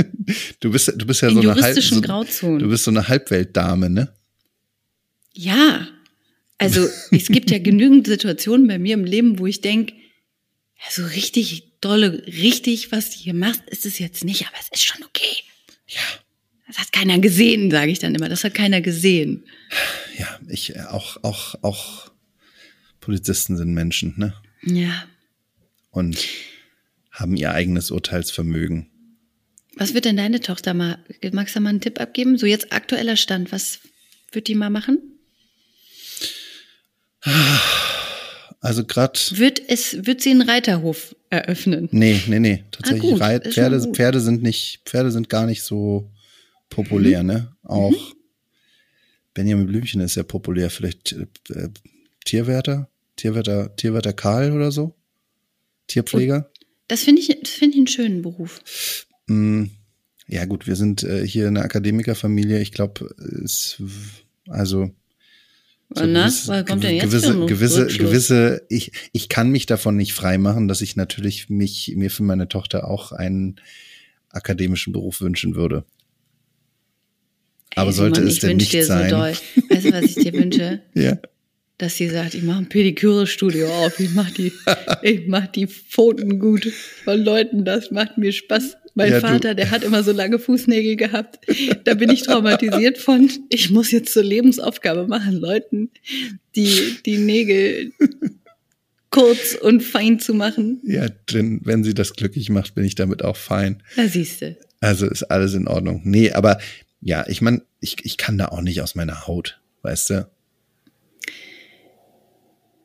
[0.61, 2.59] Du bist, du bist ja In so eine, Halb, so, Grauzonen.
[2.59, 4.13] du bist so eine Halbweltdame, ne?
[5.33, 5.89] Ja,
[6.59, 11.05] also es gibt ja genügend Situationen bei mir im Leben, wo ich denke, ja, so
[11.07, 15.05] richtig dolle, richtig, was du hier machst, ist es jetzt nicht, aber es ist schon
[15.05, 15.37] okay.
[15.87, 16.01] Ja.
[16.67, 18.29] Das hat keiner gesehen, sage ich dann immer.
[18.29, 19.45] Das hat keiner gesehen.
[20.19, 22.13] Ja, ich äh, auch, auch, auch
[23.01, 24.35] Polizisten sind Menschen, ne?
[24.63, 25.07] Ja.
[25.91, 26.27] Und
[27.11, 28.91] haben ihr eigenes Urteilsvermögen.
[29.77, 31.03] Was wird denn deine Tochter mal,
[31.33, 32.37] magst du mal einen Tipp abgeben?
[32.37, 33.81] So jetzt aktueller Stand, was
[34.33, 34.99] wird die mal machen?
[38.61, 41.89] Also gerade, Wird es, wird sie einen Reiterhof eröffnen?
[41.93, 43.97] nee, nee, nee, tatsächlich gut, Reit, ist schon Pferde, gut.
[43.97, 46.11] Pferde sind nicht, Pferde sind gar nicht so
[46.69, 47.53] populär, ne?
[47.63, 47.95] Auch
[49.35, 51.69] Benjamin Blümchen ist ja populär, vielleicht äh,
[52.25, 54.95] Tierwärter, Tierwärter, Tierwärter Karl oder so,
[55.87, 56.51] Tierpfleger.
[56.89, 59.07] Das finde ich, das finde ich einen schönen Beruf.
[59.29, 59.65] Mm,
[60.27, 62.61] Ja gut, wir sind äh, hier eine Akademikerfamilie.
[62.61, 63.81] Ich glaube, es
[64.49, 64.91] also
[65.95, 69.97] so Na, gewisse- was kommt denn jetzt gewisse, gewisse, gewisse, ich, ich kann mich davon
[69.97, 73.57] nicht freimachen, dass ich natürlich mich, mir für meine Tochter auch einen
[74.31, 75.85] akademischen Beruf wünschen würde.
[77.75, 79.11] Aber Ey, sollte Simon, es denn nicht sein?
[79.11, 79.33] So doll.
[79.71, 80.83] Weißt du, was ich dir wünsche?
[80.95, 81.19] Ja.
[81.81, 84.53] Dass sie sagt, ich mache ein Pediküre-Studio auf, ich mach die,
[85.03, 86.67] ich mach die Pfoten gut
[87.05, 88.77] von Leuten, das macht mir Spaß.
[88.99, 91.39] Mein Ja, Vater, der hat immer so lange Fußnägel gehabt.
[91.85, 93.31] Da bin ich traumatisiert von.
[93.49, 95.91] Ich muss jetzt zur Lebensaufgabe machen, Leuten
[96.57, 97.93] die, die Nägel
[99.11, 100.81] kurz und fein zu machen.
[100.83, 103.85] Ja, denn wenn sie das glücklich macht, bin ich damit auch fein.
[103.95, 104.57] Da siehst du.
[104.81, 106.01] Also ist alles in Ordnung.
[106.05, 106.59] Nee, aber
[107.01, 110.29] ja, ich meine, ich, ich kann da auch nicht aus meiner Haut, weißt du?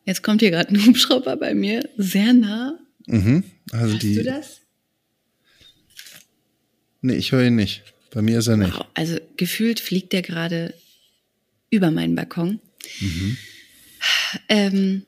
[0.05, 2.77] Jetzt kommt hier gerade ein Hubschrauber bei mir, sehr nah.
[3.07, 3.45] Mhm.
[3.71, 4.13] Also Hast die.
[4.13, 4.62] du das?
[7.03, 7.83] Nee, ich höre ihn nicht.
[8.11, 8.73] Bei mir ist er nicht.
[8.73, 10.73] Wow, also gefühlt fliegt der gerade
[11.69, 12.59] über meinen Balkon.
[14.47, 15.03] Ähm,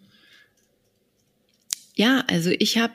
[1.95, 2.93] ja, also ich habe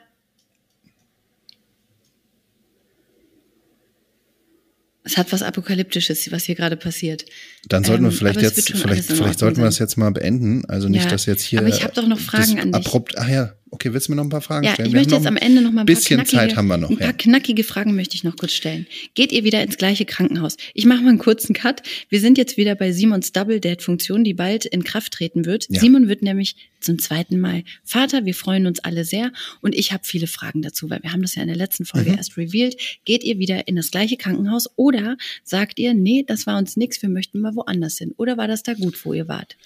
[5.03, 7.25] es hat was Apokalyptisches, was hier gerade passiert.
[7.69, 10.65] Dann sollten wir Ähm, vielleicht es jetzt, vielleicht, vielleicht sollten wir das jetzt mal beenden.
[10.67, 11.61] Also nicht, Ja, dass jetzt hier.
[11.61, 12.87] aber ich hab doch noch Fragen an dich.
[12.87, 14.89] Abrupt, ach ja, okay, willst du mir noch ein paar Fragen Ja, stellen?
[14.89, 16.77] ich Wir möchte jetzt am Ende noch mal ein bisschen paar knackige, Zeit haben wir
[16.77, 16.91] noch.
[16.91, 17.13] ein paar Ja.
[17.13, 18.87] knackige Fragen möchte ich noch kurz stellen.
[19.15, 20.57] Geht ihr wieder ins gleiche Krankenhaus?
[20.75, 21.83] Ich mache mal einen kurzen Cut.
[22.09, 25.67] Wir sind jetzt wieder bei Simons Double Date Funktion, die bald in Kraft treten wird.
[25.71, 25.81] Ja.
[25.81, 28.25] Simon wird nämlich zum zweiten Mal Vater.
[28.25, 31.35] Wir freuen uns alle sehr und ich habe viele Fragen dazu, weil wir haben das
[31.35, 32.17] ja in der letzten Folge Mhm.
[32.17, 32.77] erst revealed.
[33.05, 37.03] Geht ihr wieder in das gleiche Krankenhaus oder sagt ihr, nee, das war uns nix,
[37.03, 38.13] wir möchten mal woanders hin?
[38.17, 39.57] Oder war das da gut, wo ihr wart?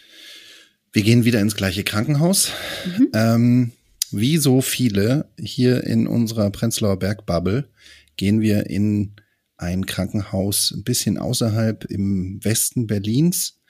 [0.93, 2.51] Wir gehen wieder ins gleiche Krankenhaus.
[2.99, 3.09] Mhm.
[3.15, 3.73] Ähm,
[4.11, 7.69] wie so viele hier in unserer Prenzlauer Bergbubble
[8.17, 9.15] gehen wir in
[9.57, 13.61] ein Krankenhaus ein bisschen außerhalb im Westen Berlins.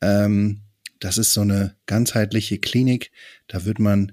[0.00, 0.62] Ähm,
[1.00, 3.10] das ist so eine ganzheitliche Klinik.
[3.46, 4.12] Da wird man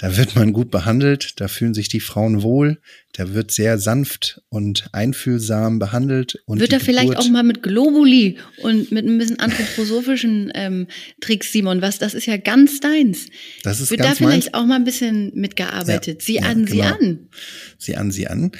[0.00, 2.80] da wird man gut behandelt, da fühlen sich die Frauen wohl,
[3.12, 6.42] da wird sehr sanft und einfühlsam behandelt.
[6.46, 10.86] Und wird er vielleicht auch mal mit Globuli und mit ein bisschen anthroposophischen ähm,
[11.20, 13.26] Tricks, Simon, was, das ist ja ganz deins.
[13.62, 14.54] Das ist wird ganz da vielleicht meins.
[14.54, 16.22] auch mal ein bisschen mitgearbeitet.
[16.22, 16.84] Ja, sieh ja, an, genau.
[16.84, 17.28] an.
[17.76, 18.52] Sie an, sie an.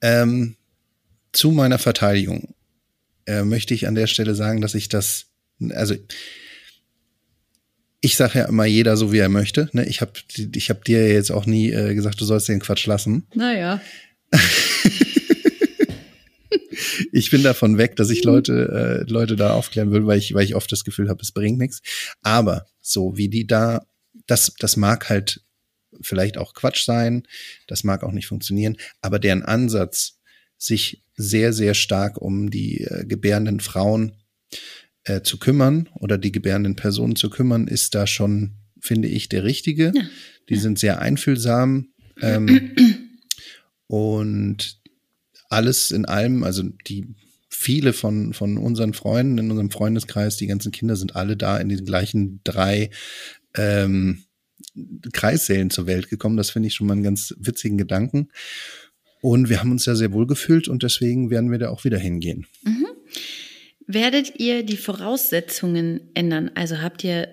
[0.00, 0.54] Ähm,
[1.32, 2.54] zu meiner Verteidigung
[3.26, 5.26] äh, möchte ich an der Stelle sagen, dass ich das,
[5.70, 5.96] also
[8.00, 9.68] ich sage ja immer jeder so wie er möchte.
[9.72, 9.86] Ne?
[9.86, 10.12] Ich habe
[10.54, 13.26] ich hab dir jetzt auch nie äh, gesagt, du sollst den Quatsch lassen.
[13.34, 13.80] Naja.
[17.12, 20.44] Ich bin davon weg, dass ich Leute äh, Leute da aufklären will, weil ich weil
[20.44, 21.80] ich oft das Gefühl habe, es bringt nichts.
[22.22, 23.86] Aber so wie die da,
[24.26, 25.40] das das mag halt
[26.02, 27.26] vielleicht auch Quatsch sein,
[27.66, 30.18] das mag auch nicht funktionieren, aber deren Ansatz,
[30.58, 34.16] sich sehr sehr stark um die äh, gebärenden Frauen
[35.06, 39.44] äh, zu kümmern oder die gebärenden Personen zu kümmern, ist da schon, finde ich, der
[39.44, 39.92] richtige.
[39.94, 40.02] Ja,
[40.48, 41.88] Die sind sehr einfühlsam
[42.20, 42.72] ähm,
[43.86, 44.80] und
[45.48, 47.14] alles in allem, also die
[47.48, 51.68] viele von, von unseren Freunden in unserem Freundeskreis, die ganzen Kinder sind alle da in
[51.68, 52.90] den gleichen drei
[53.56, 54.24] ähm,
[55.12, 56.36] Kreissälen zur Welt gekommen.
[56.36, 58.28] Das finde ich schon mal einen ganz witzigen Gedanken.
[59.22, 61.98] Und wir haben uns ja sehr wohl gefühlt und deswegen werden wir da auch wieder
[61.98, 62.46] hingehen.
[63.86, 66.50] Werdet ihr die Voraussetzungen ändern?
[66.54, 67.28] Also habt ihr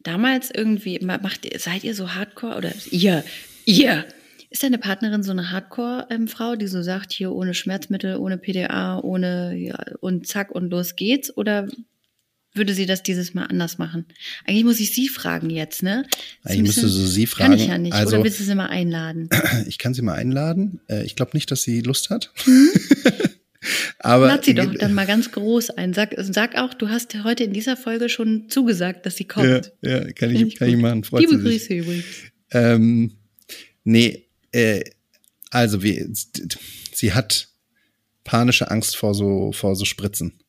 [0.00, 3.24] damals irgendwie, ma- macht ihr, seid ihr so hardcore oder ihr,
[3.64, 4.04] ihr?
[4.48, 9.56] Ist deine Partnerin so eine Hardcore-Frau, die so sagt, hier ohne Schmerzmittel, ohne PDA, ohne,
[9.56, 11.36] ja, und zack und los geht's?
[11.36, 11.68] Oder
[12.54, 14.06] würde sie das dieses Mal anders machen?
[14.46, 16.06] Eigentlich muss ich sie fragen jetzt, ne?
[16.44, 17.70] Eigentlich müsste so sie Kann ich fragen.
[17.72, 17.92] ja nicht.
[17.92, 19.28] Also- Oder willst du sie mal einladen?
[19.66, 20.80] Ich kann sie mal einladen.
[20.88, 22.32] Äh, Ich glaube nicht, dass sie Lust hat.
[22.46, 22.70] Mhm.
[23.98, 25.94] Aber Lad sie doch dann mal ganz groß ein.
[25.94, 29.72] Sag, sag auch, du hast heute in dieser Folge schon zugesagt, dass sie ja, kommt.
[29.82, 31.04] ja, kann Finde ich, kann ich machen.
[31.04, 31.38] Freut Liebe.
[31.38, 32.04] Grüße übrigens.
[32.50, 33.12] Ähm,
[33.84, 34.84] nee, äh,
[35.50, 36.08] also wir,
[36.92, 37.48] sie hat
[38.24, 40.40] panische Angst vor so, vor so Spritzen.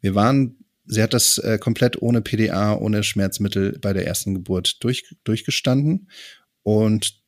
[0.00, 4.82] Wir waren, sie hat das äh, komplett ohne PDA, ohne Schmerzmittel bei der ersten Geburt
[4.84, 6.10] durch, durchgestanden
[6.62, 7.20] und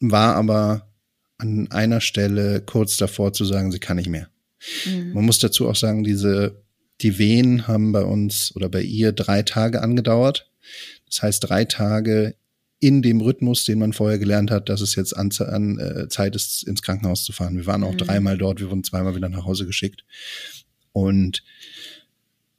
[0.00, 0.92] war aber
[1.38, 4.28] an einer Stelle kurz davor zu sagen, sie kann nicht mehr.
[4.86, 5.12] Mhm.
[5.12, 6.62] Man muss dazu auch sagen, diese,
[7.00, 10.50] die Wehen haben bei uns oder bei ihr drei Tage angedauert.
[11.06, 12.34] Das heißt, drei Tage
[12.78, 16.36] in dem Rhythmus, den man vorher gelernt hat, dass es jetzt an, an äh, Zeit
[16.36, 17.56] ist, ins Krankenhaus zu fahren.
[17.56, 17.98] Wir waren auch Mhm.
[17.98, 20.04] dreimal dort, wir wurden zweimal wieder nach Hause geschickt.
[20.92, 21.42] Und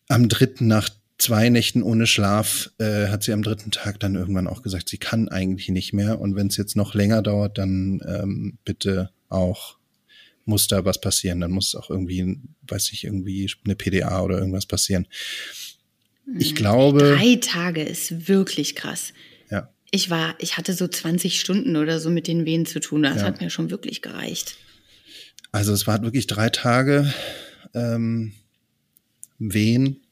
[0.07, 4.47] am dritten, nach zwei Nächten ohne Schlaf, äh, hat sie am dritten Tag dann irgendwann
[4.47, 6.19] auch gesagt, sie kann eigentlich nicht mehr.
[6.19, 9.76] Und wenn es jetzt noch länger dauert, dann ähm, bitte auch
[10.47, 11.41] muss da was passieren.
[11.41, 15.07] Dann muss auch irgendwie, weiß ich, irgendwie eine PDA oder irgendwas passieren.
[16.37, 19.13] Ich glaube, Drei Tage ist wirklich krass.
[19.49, 23.03] ja, Ich war, ich hatte so 20 Stunden oder so mit den Wehen zu tun.
[23.03, 23.23] Das Ja.
[23.23, 24.55] hat mir schon wirklich gereicht.
[25.51, 27.13] also es war wirklich drei Tage
[27.73, 28.33] ähm,
[29.39, 30.05] Wehen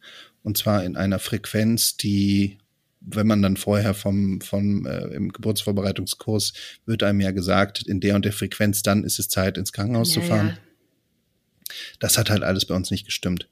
[0.43, 2.59] und zwar in einer Frequenz, die,
[3.07, 6.53] wenn man dann vorher vom, vom äh, im Geburtsvorbereitungskurs
[6.85, 10.11] wird einem ja gesagt, in der und der Frequenz, dann ist es Zeit, ins Krankenhaus
[10.11, 10.47] zu Ja, fahren.
[10.47, 10.57] ja.
[11.99, 13.47] Das hat halt alles bei uns nicht gestimmt.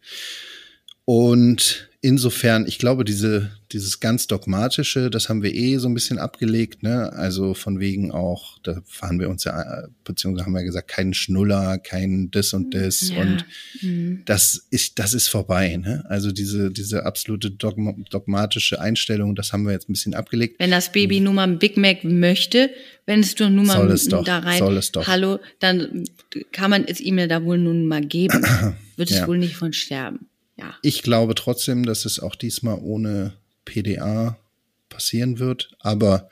[1.06, 6.20] Und insofern, ich glaube, diese, dieses ganz dogmatische, das haben wir eh so ein bisschen
[6.20, 7.12] abgelegt, ne?
[7.14, 11.78] Also von wegen auch, da fahren wir uns ja, beziehungsweise haben wir gesagt, keinen Schnuller,
[11.80, 13.22] kein das und das Ja.
[13.22, 13.46] und
[13.82, 14.22] Mhm.
[14.26, 16.04] das ist, das ist vorbei, ne?
[16.10, 20.60] Also diese, diese absolute dogma, dogmatische Einstellung, das haben wir jetzt ein bisschen abgelegt.
[20.60, 22.70] Wenn das Baby nun mal ein Big Mac möchte,
[23.06, 25.08] wenn es doch nun mal doch, da rein, soll es doch.
[25.08, 26.04] hallo, dann
[26.52, 28.44] kann man es ihm ja da wohl nun mal geben.
[28.98, 29.28] Wird es Ja.
[29.28, 30.28] wohl nicht von sterben.
[30.58, 30.76] Ja.
[30.84, 33.34] Ich glaube trotzdem, dass es auch diesmal ohne
[33.66, 34.38] PDA
[34.90, 36.30] passieren wird, aber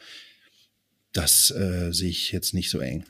[1.14, 3.04] das äh, sehe ich jetzt nicht so eng.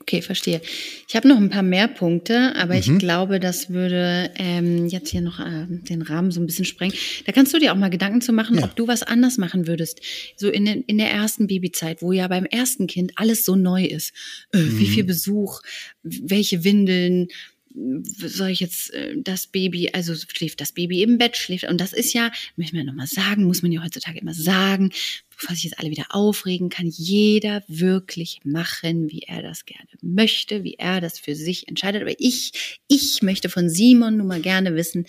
[0.00, 0.60] Okay, verstehe.
[1.08, 2.80] Ich habe noch ein paar mehr Punkte, aber Mhm.
[2.80, 6.96] ich glaube, das würde ähm, jetzt hier noch ähm, den Rahmen so ein bisschen sprengen.
[7.24, 8.64] Da kannst du dir auch mal Gedanken zu machen, Ja.
[8.64, 10.00] ob du was anders machen würdest.
[10.36, 13.84] So in, den, in der ersten Babyzeit, wo ja beim ersten Kind alles so neu
[13.84, 14.12] ist.
[14.52, 14.92] Äh, Wie Mhm.
[14.92, 15.60] viel Besuch,
[16.02, 17.28] welche Windeln,
[17.74, 21.92] soll ich jetzt äh, das Baby, also schläft das Baby im Bett, schläft, und das
[21.92, 24.90] ist ja, möchte man ja nochmal sagen, muss man ja heutzutage immer sagen,
[25.30, 30.64] bevor sich jetzt alle wieder aufregen, kann jeder wirklich machen, wie er das gerne möchte,
[30.64, 32.02] wie er das für sich entscheidet.
[32.02, 35.06] Aber ich, ich möchte von Simon nun mal gerne wissen,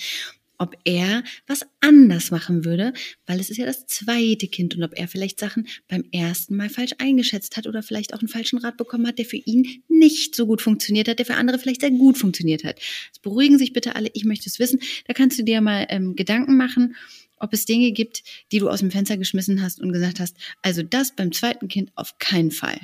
[0.57, 2.93] ob er was anders machen würde,
[3.25, 6.69] weil es ist ja das zweite Kind und ob er vielleicht Sachen beim ersten Mal
[6.69, 10.35] falsch eingeschätzt hat oder vielleicht auch einen falschen Rat bekommen hat, der für ihn nicht
[10.35, 12.79] so gut funktioniert hat, der für andere vielleicht sehr gut funktioniert hat.
[13.11, 14.79] Es beruhigen sich bitte alle, ich möchte es wissen.
[15.05, 16.95] Da kannst du dir mal ähm, Gedanken machen
[17.39, 18.23] ob es Dinge gibt,
[18.53, 21.91] die du aus dem Fenster geschmissen hast und gesagt hast, also das beim zweiten Kind
[21.95, 22.79] auf keinen Fall.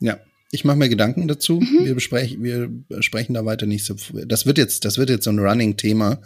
[0.00, 0.18] Ja,
[0.50, 1.60] ich mache mir Gedanken dazu.
[1.60, 1.84] Mhm.
[1.84, 2.70] Wir besprechen, wir
[3.02, 3.96] sprechen da weiter nicht so.
[4.26, 6.22] Das wird jetzt, das wird jetzt so ein Running-Thema,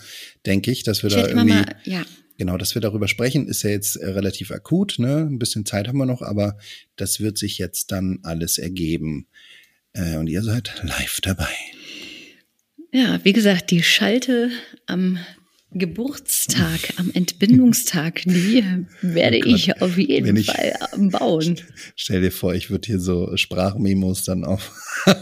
[0.47, 1.55] denke ich, dass wir ich da irgendwie.
[1.55, 2.03] Mal, ja.
[2.39, 5.29] Genau, dass wir darüber sprechen, ist ja jetzt äh, relativ akut, ne?
[5.31, 6.57] Ein bisschen Zeit haben wir noch, aber
[6.97, 9.27] das wird sich jetzt dann alles ergeben.
[9.93, 11.53] Äh, und ihr seid live dabei.
[12.93, 14.51] Ja, wie gesagt, die Schalte
[14.87, 15.18] am
[15.75, 18.64] Geburtstag, am Entbindungstag, die
[19.03, 21.61] werde oh ich auf jeden ich, Fall bauen.
[21.97, 24.73] Stell dir vor, ich würde hier so Sprachmemos dann auf.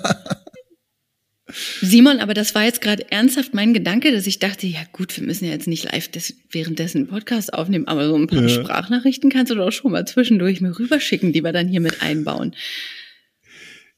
[1.81, 5.27] Simon, aber das war jetzt gerade ernsthaft mein Gedanke, dass ich dachte, ja gut, wir
[5.27, 8.49] müssen ja jetzt nicht live des, währenddessen einen Podcast aufnehmen, aber so ein paar ja.
[8.49, 12.55] Sprachnachrichten kannst du doch schon mal zwischendurch mir rüberschicken, die wir dann hier mit einbauen.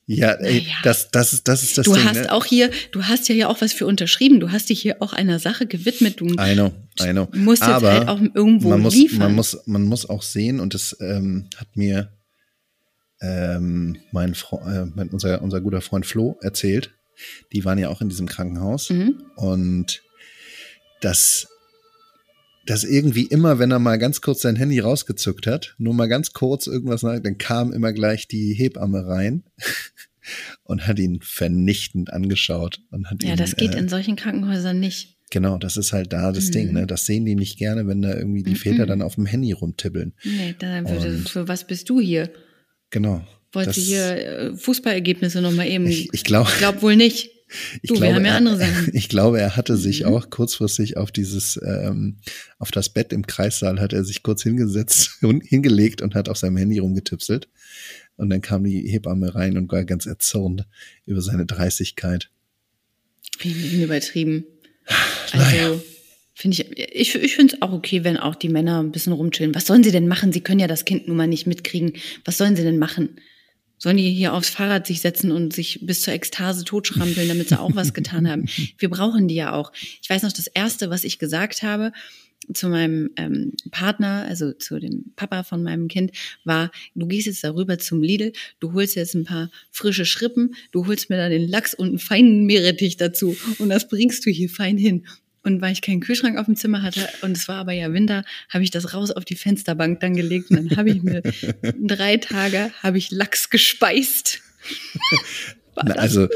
[0.07, 0.75] Ja, ey, naja.
[0.83, 2.03] das, das, ist, das ist das du Ding.
[2.03, 2.33] Du hast ne?
[2.33, 4.41] auch hier, du hast ja auch was für unterschrieben.
[4.41, 6.21] Du hast dich hier auch einer Sache gewidmet.
[6.21, 7.29] Du I know, I know.
[7.33, 9.19] musst Aber jetzt halt auch irgendwo man muss, liefern.
[9.19, 12.11] Man muss, man muss auch sehen, und das ähm, hat mir
[13.21, 16.91] ähm, mein, äh, mein, unser, unser guter Freund Flo erzählt.
[17.53, 18.91] Die waren ja auch in diesem Krankenhaus.
[18.91, 19.23] Mhm.
[19.37, 20.03] Und
[21.01, 21.47] das
[22.67, 26.33] dass irgendwie immer, wenn er mal ganz kurz sein Handy rausgezückt hat, nur mal ganz
[26.33, 29.45] kurz irgendwas nach, dann kam immer gleich die Hebamme rein
[30.65, 34.79] und hat ihn vernichtend angeschaut und hat Ja, ihn, das geht äh, in solchen Krankenhäusern
[34.79, 35.19] nicht.
[35.31, 36.53] Genau, das ist halt da das mhm.
[36.53, 36.87] Ding, ne?
[36.87, 38.57] Das sehen die nicht gerne, wenn da irgendwie die mhm.
[38.57, 40.13] Väter dann auf dem Handy rumtippeln.
[40.25, 42.31] Nee, dann würde, für was bist du hier?
[42.91, 43.27] Genau.
[43.53, 45.87] Wollte hier äh, Fußballergebnisse nochmal eben?
[45.87, 46.51] Ich, ich glaube.
[46.53, 47.32] Ich glaube wohl nicht.
[47.83, 48.91] Ich du, glaube, ja Sachen.
[48.93, 50.09] Ich glaube, er hatte sich mhm.
[50.09, 52.19] auch kurzfristig auf dieses, ähm,
[52.59, 56.39] auf das Bett im Kreissaal hat er sich kurz hingesetzt und hingelegt und hat auf
[56.39, 57.49] seinem Handy rumgetipselt.
[58.17, 60.67] Und dann kam die Hebamme rein und war ganz erzürnt
[61.07, 62.31] über seine Dreistigkeit.
[63.43, 64.45] Übertrieben.
[65.35, 65.81] Also, naja.
[66.35, 69.55] finde ich, ich, ich finde es auch okay, wenn auch die Männer ein bisschen rumchillen.
[69.55, 70.31] Was sollen sie denn machen?
[70.31, 71.95] Sie können ja das Kind nun mal nicht mitkriegen.
[72.27, 73.17] Was sollen sie denn machen?
[73.83, 77.59] Sollen die hier aufs Fahrrad sich setzen und sich bis zur Ekstase totschrampeln, damit sie
[77.59, 78.47] auch was getan haben?
[78.79, 79.73] Wir brauchen die ja auch.
[80.01, 81.91] Ich weiß noch, das Erste, was ich gesagt habe
[82.55, 86.13] zu meinem ähm, Partner, also zu dem Papa von meinem Kind,
[86.45, 90.87] war, du gehst jetzt darüber zum Lidl, du holst jetzt ein paar frische Schrippen, du
[90.87, 94.49] holst mir da den Lachs und einen feinen Meerrettich dazu und das bringst du hier
[94.49, 95.09] fein hin.
[95.45, 98.25] Und weil ich keinen Kühlschrank auf dem Zimmer hatte und es war aber ja Winter,
[98.49, 101.23] habe ich das raus auf die Fensterbank dann gelegt und dann habe ich mir
[101.81, 104.41] drei Tage habe ich Lachs gespeist.
[105.75, 106.29] Na, also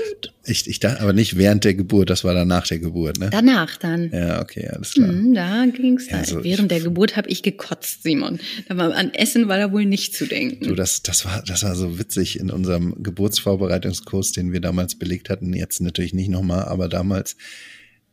[0.46, 3.28] ich, ich dachte aber nicht während der Geburt, das war dann nach der Geburt, ne?
[3.30, 4.10] Danach dann.
[4.10, 5.12] Ja, okay, alles klar.
[5.12, 8.40] Mhm, da ging's ja, also Während der Geburt habe ich gekotzt, Simon.
[8.68, 10.64] Da war, an Essen war da wohl nicht zu denken.
[10.66, 15.28] Du, das, das war, das war so witzig in unserem Geburtsvorbereitungskurs, den wir damals belegt
[15.28, 15.52] hatten.
[15.52, 17.36] Jetzt natürlich nicht nochmal, aber damals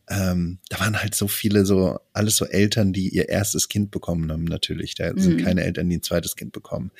[0.08, 4.30] ähm, da waren halt so viele so, alles so Eltern, die ihr erstes Kind bekommen
[4.30, 4.94] haben, natürlich.
[4.94, 5.44] Da sind mhm.
[5.44, 6.90] keine Eltern, die ein zweites Kind bekommen.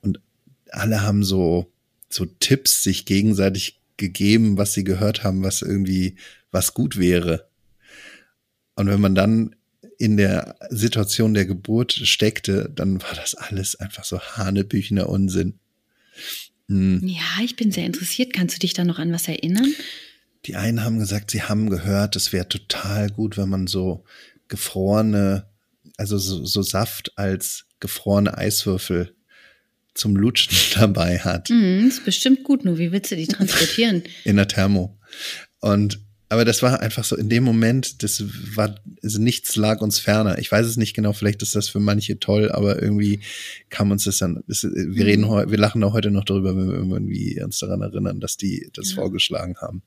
[0.00, 0.20] Und
[0.70, 1.70] alle haben so,
[2.08, 6.16] so Tipps sich gegenseitig gegeben, was sie gehört haben, was irgendwie,
[6.50, 7.46] was gut wäre.
[8.74, 9.54] Und wenn man dann
[9.98, 15.54] in der Situation der Geburt steckte, dann war das alles einfach so hanebüchener Unsinn.
[16.68, 17.06] Hm.
[17.06, 18.32] Ja, ich bin sehr interessiert.
[18.32, 19.72] Kannst du dich da noch an was erinnern?
[20.46, 24.04] Die einen haben gesagt, sie haben gehört, es wäre total gut, wenn man so
[24.48, 25.46] gefrorene,
[25.96, 29.14] also so, so Saft als gefrorene Eiswürfel
[29.94, 31.50] zum Lutschen dabei hat.
[31.50, 34.02] Mm, ist bestimmt gut, nur wie willst du die transportieren?
[34.24, 34.98] In der Thermo.
[35.60, 36.00] Und
[36.32, 38.24] aber das war einfach so in dem Moment, das
[38.56, 40.38] war, also nichts lag uns ferner.
[40.38, 43.20] Ich weiß es nicht genau, vielleicht ist das für manche toll, aber irgendwie
[43.68, 46.68] kam uns das dann, das, wir reden heute, wir lachen auch heute noch darüber, wenn
[46.68, 48.94] wir irgendwie uns daran erinnern, dass die das ja.
[48.94, 49.82] vorgeschlagen haben.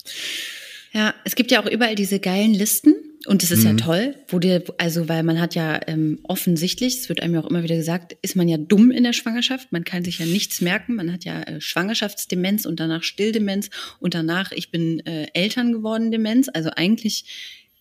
[0.96, 3.72] Ja, es gibt ja auch überall diese geilen Listen und das ist mhm.
[3.72, 7.42] ja toll, wo dir, also weil man hat ja ähm, offensichtlich, es wird einem ja
[7.42, 10.26] auch immer wieder gesagt, ist man ja dumm in der Schwangerschaft, man kann sich ja
[10.26, 13.70] nichts merken, man hat ja äh, Schwangerschaftsdemenz und danach Stilldemenz
[14.00, 16.50] und danach ich bin äh, Eltern geworden Demenz.
[16.54, 17.26] Also eigentlich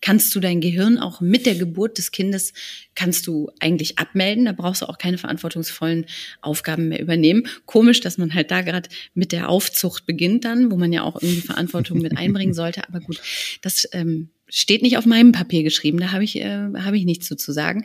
[0.05, 2.53] kannst du dein Gehirn auch mit der Geburt des Kindes
[2.93, 4.45] kannst du eigentlich abmelden.
[4.45, 6.05] Da brauchst du auch keine verantwortungsvollen
[6.41, 7.47] Aufgaben mehr übernehmen.
[7.65, 11.19] Komisch, dass man halt da gerade mit der Aufzucht beginnt dann, wo man ja auch
[11.19, 12.87] irgendwie Verantwortung mit einbringen sollte.
[12.87, 13.19] Aber gut,
[13.63, 17.27] das ähm, steht nicht auf meinem Papier geschrieben, da habe ich, äh, habe ich nichts
[17.27, 17.83] zu sagen.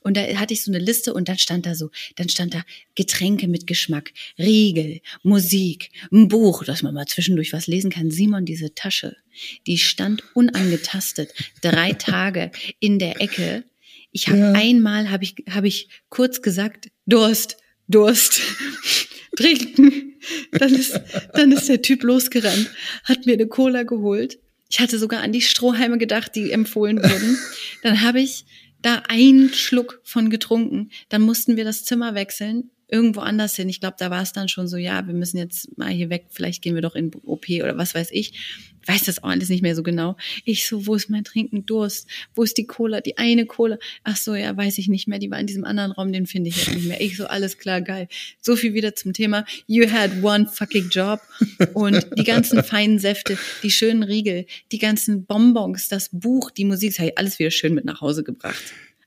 [0.00, 2.62] Und da hatte ich so eine Liste und dann stand da so, dann stand da
[2.94, 8.10] Getränke mit Geschmack, Riegel, Musik, ein Buch, dass man mal zwischendurch was lesen kann.
[8.10, 9.16] Simon, diese Tasche,
[9.66, 13.64] die stand unangetastet drei Tage in der Ecke.
[14.12, 14.52] Ich habe ja.
[14.52, 18.40] einmal habe ich habe ich kurz gesagt Durst, Durst,
[19.36, 20.14] trinken.
[20.52, 20.98] Dann ist
[21.34, 22.70] dann ist der Typ losgerannt,
[23.04, 24.38] hat mir eine Cola geholt
[24.70, 27.36] ich hatte sogar an die Strohhalme gedacht, die empfohlen wurden.
[27.82, 28.44] Dann habe ich
[28.82, 30.90] da einen Schluck von getrunken.
[31.08, 33.68] Dann mussten wir das Zimmer wechseln, irgendwo anders hin.
[33.68, 36.26] Ich glaube, da war es dann schon so, ja, wir müssen jetzt mal hier weg,
[36.30, 38.32] vielleicht gehen wir doch in OP oder was weiß ich
[38.86, 40.16] weiß das auch alles nicht mehr so genau.
[40.44, 42.08] Ich so, wo ist mein Trinken Durst?
[42.34, 43.00] Wo ist die Cola?
[43.00, 43.78] Die eine Cola.
[44.04, 45.18] Ach so, ja, weiß ich nicht mehr.
[45.18, 47.00] Die war in diesem anderen Raum, den finde ich jetzt nicht mehr.
[47.00, 48.08] Ich so, alles klar, geil.
[48.40, 49.44] So viel wieder zum Thema.
[49.66, 51.20] You had one fucking job.
[51.74, 56.90] Und die ganzen feinen Säfte, die schönen Riegel, die ganzen Bonbons, das Buch, die Musik,
[56.90, 58.62] das habe ich alles wieder schön mit nach Hause gebracht.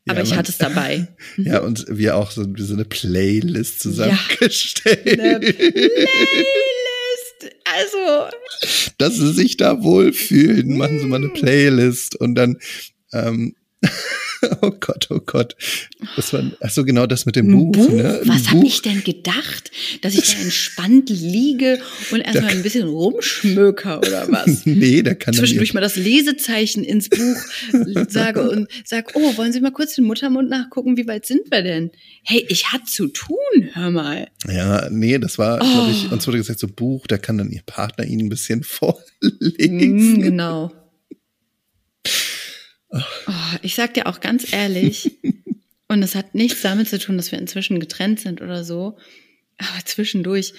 [0.08, 1.08] Aber ja, ich hatte es dabei.
[1.38, 5.06] Ja, und wir auch so, so eine Playlist zusammengestellt.
[5.06, 6.04] Ja, eine Playlist
[7.66, 8.30] also.
[8.97, 12.58] Dass sie sich da wohlfühlen, machen sie mal eine Playlist und dann,
[13.12, 13.56] ähm,
[14.62, 15.56] oh Gott, oh Gott.
[16.16, 17.72] Das war, ach so genau das mit dem Buch.
[17.72, 17.89] Buch?
[17.89, 18.22] Ne?
[18.26, 19.72] Was habe ich denn gedacht?
[20.02, 21.80] Dass ich da entspannt liege
[22.12, 24.62] und erstmal ein bisschen rumschmöker oder was?
[24.66, 27.38] nee, da kann Zwischendurch mal das Lesezeichen ins Buch
[28.10, 30.98] sage und sag, oh, wollen Sie mal kurz den Muttermund nachgucken?
[30.98, 31.91] Wie weit sind wir denn?
[32.24, 33.38] Hey, ich hatte zu tun,
[33.74, 34.28] hör mal.
[34.48, 35.66] Ja, nee, das war, oh.
[35.66, 38.64] glaube ich, uns wurde gesagt, so Buch, da kann dann Ihr Partner Ihnen ein bisschen
[38.64, 40.18] vorlesen.
[40.18, 40.72] Mm, genau.
[42.94, 45.12] Oh, ich sag dir auch ganz ehrlich,
[45.88, 48.98] und es hat nichts damit zu tun, dass wir inzwischen getrennt sind oder so,
[49.58, 50.54] aber zwischendurch,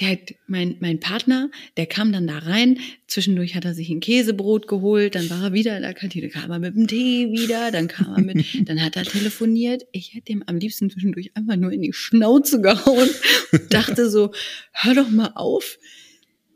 [0.00, 4.00] der hat, mein, mein Partner, der kam dann da rein, zwischendurch hat er sich ein
[4.00, 7.70] Käsebrot geholt, dann war er wieder in der Kantine, kam er mit dem Tee wieder,
[7.70, 9.86] dann kam er mit, dann hat er telefoniert.
[9.92, 13.08] Ich hätte ihm am liebsten zwischendurch einfach nur in die Schnauze gehauen
[13.52, 14.32] und dachte so,
[14.72, 15.78] hör doch mal auf,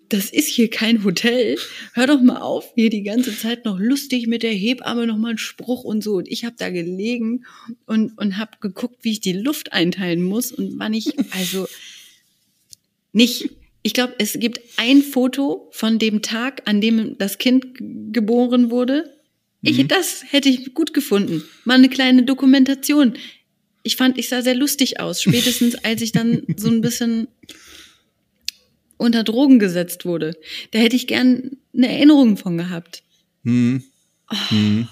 [0.09, 1.59] das ist hier kein Hotel.
[1.93, 5.31] Hör doch mal auf, hier die ganze Zeit noch lustig mit der Hebamme noch mal
[5.31, 6.17] einen Spruch und so.
[6.17, 7.45] Und ich habe da gelegen
[7.87, 11.69] und, und habe geguckt, wie ich die Luft einteilen muss und wann ich, also
[13.13, 13.51] nicht,
[13.83, 17.67] ich glaube, es gibt ein Foto von dem Tag, an dem das Kind
[18.13, 19.15] geboren wurde.
[19.63, 19.89] Ich, mhm.
[19.89, 21.43] das hätte ich gut gefunden.
[21.65, 23.15] Mal eine kleine Dokumentation.
[23.83, 25.23] Ich fand, ich sah sehr lustig aus.
[25.23, 27.29] Spätestens als ich dann so ein bisschen
[28.99, 30.37] unter Drogen gesetzt wurde.
[30.73, 33.03] Da hätte ich gern eine Erinnerung von gehabt.
[33.45, 33.83] Hm.
[34.31, 34.51] Oh.
[34.51, 34.89] Hm.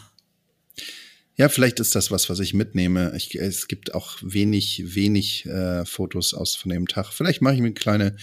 [1.36, 3.12] Ja, vielleicht ist das was, was ich mitnehme.
[3.14, 7.12] Ich, es gibt auch wenig, wenig äh, Fotos aus von dem Tag.
[7.12, 8.16] Vielleicht mache ich mir eine kleine,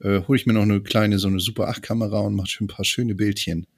[0.00, 2.66] äh, hole ich mir noch eine kleine, so eine Super 8 Kamera und mache ein
[2.66, 3.68] paar schöne Bildchen.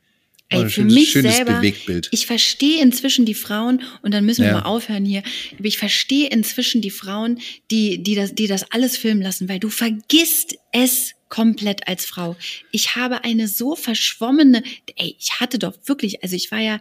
[0.50, 2.08] Ey, für schönes, mich schönes selber, Bewegtbild.
[2.10, 4.60] ich verstehe inzwischen die Frauen, und dann müssen wir ja.
[4.60, 5.22] mal aufhören hier,
[5.58, 7.38] aber ich verstehe inzwischen die Frauen,
[7.70, 12.36] die, die, das, die das alles filmen lassen, weil du vergisst es komplett als Frau.
[12.70, 14.62] Ich habe eine so verschwommene,
[14.96, 16.80] ey, ich hatte doch wirklich, also ich war ja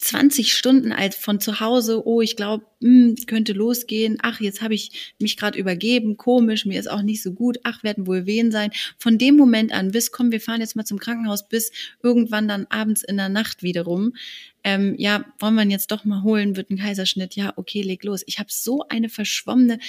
[0.00, 4.16] 20 Stunden als von zu Hause, oh, ich glaube, hm, könnte losgehen.
[4.22, 7.58] Ach, jetzt habe ich mich gerade übergeben, komisch, mir ist auch nicht so gut.
[7.64, 8.70] Ach, werden wohl wehen sein.
[8.96, 11.70] Von dem Moment an bis, komm, wir fahren jetzt mal zum Krankenhaus, bis
[12.02, 14.14] irgendwann dann abends in der Nacht wiederum.
[14.64, 17.36] Ähm, ja, wollen wir ihn jetzt doch mal holen, wird ein Kaiserschnitt.
[17.36, 18.22] Ja, okay, leg los.
[18.24, 19.80] Ich habe so eine verschwommene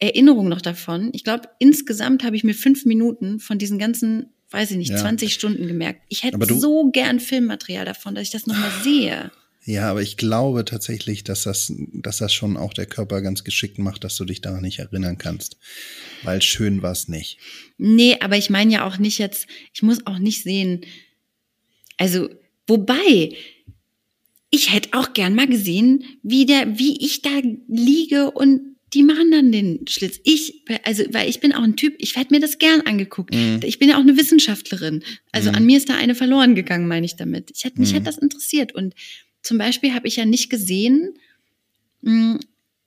[0.00, 1.10] Erinnerung noch davon.
[1.12, 4.96] Ich glaube, insgesamt habe ich mir fünf Minuten von diesen ganzen, weiß ich nicht, ja.
[4.96, 6.02] 20 Stunden gemerkt.
[6.08, 9.30] Ich hätte so gern Filmmaterial davon, dass ich das nochmal sehe.
[9.64, 13.78] Ja, aber ich glaube tatsächlich, dass das, dass das schon auch der Körper ganz geschickt
[13.78, 15.58] macht, dass du dich daran nicht erinnern kannst.
[16.22, 17.38] Weil schön war es nicht.
[17.76, 20.80] Nee, aber ich meine ja auch nicht jetzt, ich muss auch nicht sehen.
[21.98, 22.30] Also,
[22.66, 23.34] wobei,
[24.50, 29.30] ich hätte auch gern mal gesehen, wie der, wie ich da liege und die machen
[29.30, 30.18] dann den Schlitz.
[30.24, 33.34] Ich, also, weil ich bin auch ein Typ, ich hätte mir das gern angeguckt.
[33.34, 33.60] Mhm.
[33.62, 35.04] Ich bin ja auch eine Wissenschaftlerin.
[35.32, 35.56] Also mhm.
[35.56, 37.50] an mir ist da eine verloren gegangen, meine ich damit.
[37.54, 37.94] Ich hätte, mich mhm.
[37.94, 38.74] hätte das interessiert.
[38.74, 38.94] Und
[39.42, 41.14] zum Beispiel habe ich ja nicht gesehen,
[42.02, 42.36] mm,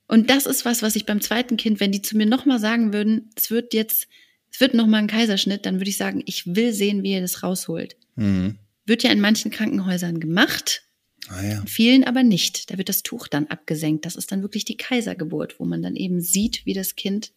[0.08, 2.94] und das ist was, was ich beim zweiten Kind, wenn die zu mir nochmal sagen
[2.94, 4.08] würden, es wird jetzt,
[4.52, 7.44] es wird nochmal ein Kaiserschnitt, dann würde ich sagen, ich will sehen, wie ihr das
[7.44, 7.96] rausholt.
[8.16, 8.58] Mhm.
[8.86, 10.83] Wird ja in manchen Krankenhäusern gemacht.
[11.30, 11.64] Ah, ja.
[11.66, 12.70] vielen aber nicht.
[12.70, 14.06] Da wird das Tuch dann abgesenkt.
[14.06, 17.32] Das ist dann wirklich die Kaisergeburt, wo man dann eben sieht, wie das Kind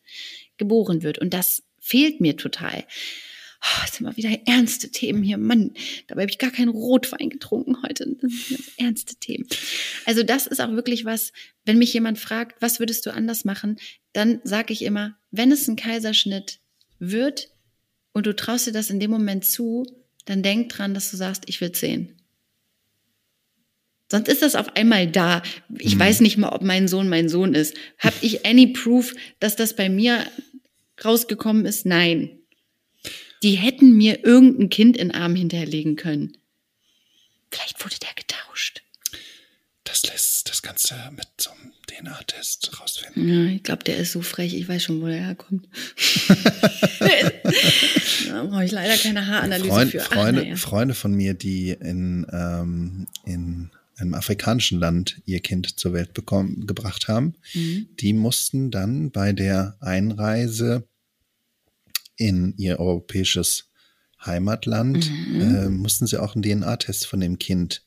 [0.57, 1.19] geboren wird.
[1.19, 2.85] Und das fehlt mir total.
[3.63, 5.39] Oh, jetzt sind mal wieder ernste Themen hier.
[5.39, 5.73] Mann,
[6.09, 8.07] dabei habe ich gar keinen Rotwein getrunken heute.
[8.21, 9.47] Das sind ganz ernste Themen.
[10.05, 11.33] Also das ist auch wirklich was,
[11.65, 13.77] wenn mich jemand fragt, was würdest du anders machen,
[14.13, 16.61] dann sage ich immer, wenn es ein Kaiserschnitt
[16.99, 17.51] wird
[18.13, 19.87] und du traust dir das in dem Moment zu,
[20.27, 22.16] dann denk dran, dass du sagst, ich will sehen.
[24.09, 25.43] Sonst ist das auf einmal da.
[25.79, 26.01] Ich mhm.
[26.01, 27.75] weiß nicht mal, ob mein Sohn mein Sohn ist.
[27.99, 30.25] Hab ich any proof, dass das bei mir
[31.05, 31.87] rausgekommen ist?
[31.87, 32.39] Nein.
[33.43, 36.37] Die hätten mir irgendein Kind in den Arm hinterlegen können.
[37.51, 38.83] Vielleicht wurde der getauscht.
[39.85, 43.29] Das lässt das Ganze mit so einem DNA-Test rausfinden.
[43.29, 44.55] Ja, ich glaube, der ist so frech.
[44.55, 45.69] Ich weiß schon, wo der herkommt.
[48.29, 50.01] da brauche ich leider keine Haaranalyse Freund, für.
[50.01, 50.57] Freunde, Ach, ja.
[50.57, 56.67] Freunde von mir, die in, ähm, in einem afrikanischen Land ihr Kind zur Welt bekommen,
[56.67, 57.89] gebracht haben, Mhm.
[57.99, 60.87] die mussten dann bei der Einreise
[62.17, 63.71] in ihr europäisches
[64.25, 65.41] Heimatland, Mhm.
[65.41, 67.85] äh, mussten sie auch einen DNA-Test von dem Kind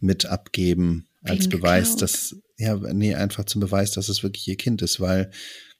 [0.00, 2.02] mit abgeben als Wegen Beweis, geklaut.
[2.02, 5.30] dass, ja, nee, einfach zum Beweis, dass es wirklich ihr Kind ist, weil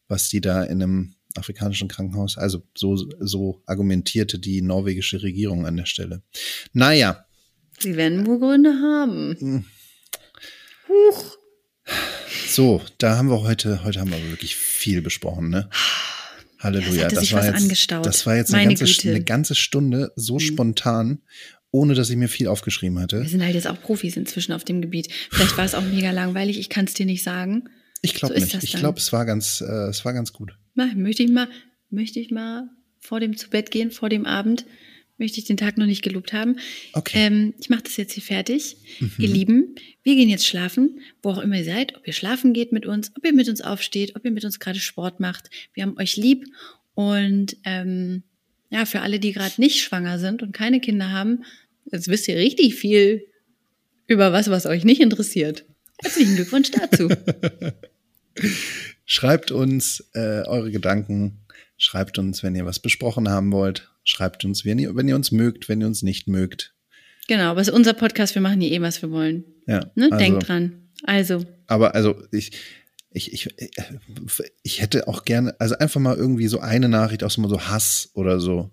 [0.08, 5.76] was die da in einem afrikanischen Krankenhaus, also so, so argumentierte die norwegische Regierung an
[5.76, 6.22] der Stelle.
[6.72, 7.24] Naja,
[7.82, 9.36] Sie werden wohl Gründe haben.
[9.38, 9.64] Hm.
[10.88, 11.36] Huch.
[12.48, 15.70] so, da haben wir heute, heute haben wir wirklich viel besprochen, ne?
[16.58, 17.08] Halleluja.
[17.08, 20.40] Ja, sich war jetzt, das war jetzt eine ganze, eine ganze Stunde so Mhm.
[20.40, 21.18] spontan,
[21.70, 23.22] ohne dass ich mir viel aufgeschrieben hatte.
[23.22, 25.08] Wir sind halt jetzt auch Profis inzwischen auf dem Gebiet.
[25.30, 27.68] Vielleicht war es auch mega langweilig, ich kann es dir nicht sagen.
[28.02, 28.54] Ich glaube so nicht.
[28.54, 30.52] das Ich glaube, es war ganz, äh, es war ganz gut.
[30.74, 31.48] Möchte ich mal,
[31.88, 32.68] möchte ich mal
[32.98, 34.66] vor dem zu Bett gehen, vor dem Abend,
[35.20, 36.56] möchte ich den Tag noch nicht gelobt haben.
[36.94, 37.26] Okay.
[37.26, 38.76] Ähm, ich mache das jetzt hier fertig.
[38.98, 39.12] Mhm.
[39.18, 42.72] Ihr Lieben, wir gehen jetzt schlafen, wo auch immer ihr seid, ob ihr schlafen geht
[42.72, 45.50] mit uns, ob ihr mit uns aufsteht, ob ihr mit uns gerade Sport macht.
[45.74, 46.46] Wir haben euch lieb
[46.94, 48.24] und ähm,
[48.70, 51.44] ja, für alle, die gerade nicht schwanger sind und keine Kinder haben,
[51.92, 53.26] jetzt wisst ihr richtig viel
[54.06, 55.64] über was, was euch nicht interessiert.
[56.02, 57.08] Herzlichen Glückwunsch dazu.
[59.04, 61.40] Schreibt uns äh, eure Gedanken.
[61.76, 63.90] Schreibt uns, wenn ihr was besprochen haben wollt.
[64.11, 66.74] Schreibt uns, wenn ihr, wenn ihr uns mögt, wenn ihr uns nicht mögt.
[67.28, 69.44] genau, aber es ist unser Podcast, wir machen hier eh, was wir wollen.
[69.66, 69.90] Ja.
[69.94, 70.06] Ne?
[70.11, 70.88] also, Denkt dran.
[71.04, 72.52] Also, Aber also ich,
[73.11, 73.48] ich, ich,
[74.62, 78.40] ich hätte auch gerne, also einfach mal irgendwie so eine Nachricht aus so Hass oder
[78.40, 78.70] so.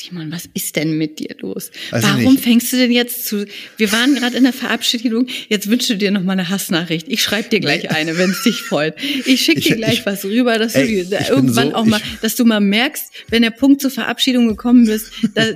[0.00, 1.72] Simon, was ist denn mit dir los?
[1.86, 2.44] Ich Warum nicht.
[2.44, 3.46] fängst du denn jetzt zu?
[3.78, 5.26] Wir waren gerade in der Verabschiedung.
[5.48, 7.06] Jetzt wünschst du dir noch mal eine Hassnachricht.
[7.08, 8.94] Ich schreibe dir gleich eine, wenn es dich freut.
[9.26, 12.36] Ich schicke dir gleich ich- was rüber, dass Ey, du irgendwann so- auch mal, dass
[12.36, 15.54] du mal merkst, wenn der Punkt zur Verabschiedung gekommen ist, dass,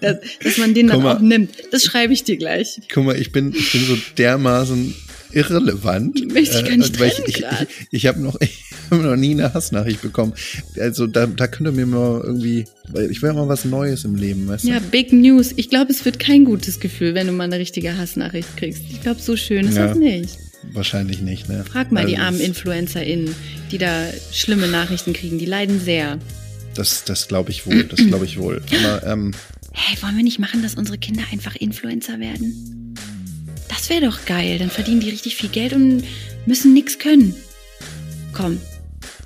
[0.00, 1.16] dass, dass man den dann mal.
[1.16, 1.50] auch nimmt.
[1.72, 2.80] Das schreibe ich dir gleich.
[2.92, 4.94] Guck mal, ich bin, ich bin so dermaßen
[5.32, 6.32] irrelevant.
[6.32, 8.62] Möchte ich gar nicht weil trennen ich, ich, ich, ich habe noch, ich
[9.02, 10.32] noch nie eine Hassnachricht bekommen.
[10.78, 12.64] Also da, da könnt ihr mir mal irgendwie,
[13.10, 14.68] ich will mal was Neues im Leben, weißt du?
[14.68, 15.52] Ja, Big News.
[15.56, 18.82] Ich glaube, es wird kein gutes Gefühl, wenn du mal eine richtige Hassnachricht kriegst.
[18.90, 19.88] Ich glaube, so schön ist Ja.
[19.88, 20.38] das nicht.
[20.72, 21.64] Wahrscheinlich nicht, ne?
[21.64, 23.34] Frag mal die Also, armen InfluencerInnen,
[23.72, 25.38] die da schlimme Nachrichten kriegen.
[25.38, 26.18] Die leiden sehr.
[26.74, 28.62] Das, das glaube ich wohl, das glaube ich wohl.
[28.84, 29.32] Aber ähm,
[29.72, 32.94] Hey, wollen wir nicht machen, dass unsere Kinder einfach Influencer werden?
[33.68, 34.58] Das wäre doch geil.
[34.58, 36.02] Dann verdienen die richtig viel Geld und
[36.44, 37.34] müssen nichts können.
[38.32, 38.58] Komm,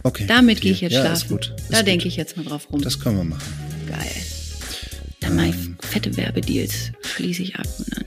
[0.04, 0.26] okay.
[0.28, 1.16] damit gehe ich jetzt ja, schlafen.
[1.22, 1.52] Ist gut.
[1.58, 2.80] Ist da denke ich jetzt mal drauf rum.
[2.80, 3.42] Das können wir machen.
[3.88, 3.98] geil.
[5.20, 5.76] Dann mache Ähm.
[5.82, 8.04] ich fette Werbedeals, schließe ich ab und dann.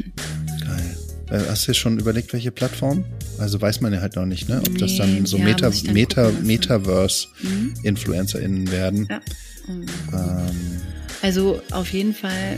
[0.62, 0.98] Geil.
[1.32, 3.04] Äh, Hast du dir schon überlegt, welche Plattform?
[3.40, 4.60] Also weiß man ja halt noch nicht, ne?
[4.66, 6.48] Ob das Nee, dann so ja, Meta, dann Meta, gucken.
[6.48, 9.08] Metaverse-InfluencerInnen werden.
[9.10, 9.22] Ja.
[9.68, 9.86] Mhm.
[10.14, 10.82] Ähm,
[11.22, 12.58] Also auf jeden Fall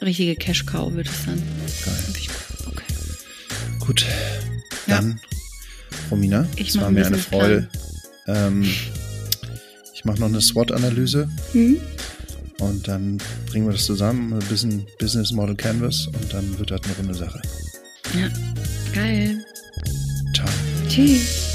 [0.00, 1.40] richtige Cash-Cow wird es dann.
[1.84, 1.94] geil.
[2.66, 2.82] Okay.
[3.80, 4.06] Gut.
[4.86, 4.96] Ja.
[4.96, 5.20] Dann,
[6.10, 7.68] Romina, Ich es war mir eine Freude.
[8.26, 8.62] Ähm,
[9.94, 11.76] ich mache noch eine SWOT-Analyse Mhm.
[12.60, 16.80] und dann bringen wir das zusammen, ein bisschen Business Model Canvas und dann wird das
[16.84, 17.40] eine runde Sache.
[18.18, 18.28] Ja,
[18.94, 19.44] geil.
[20.34, 20.48] Ciao.
[20.88, 21.51] Tschüss.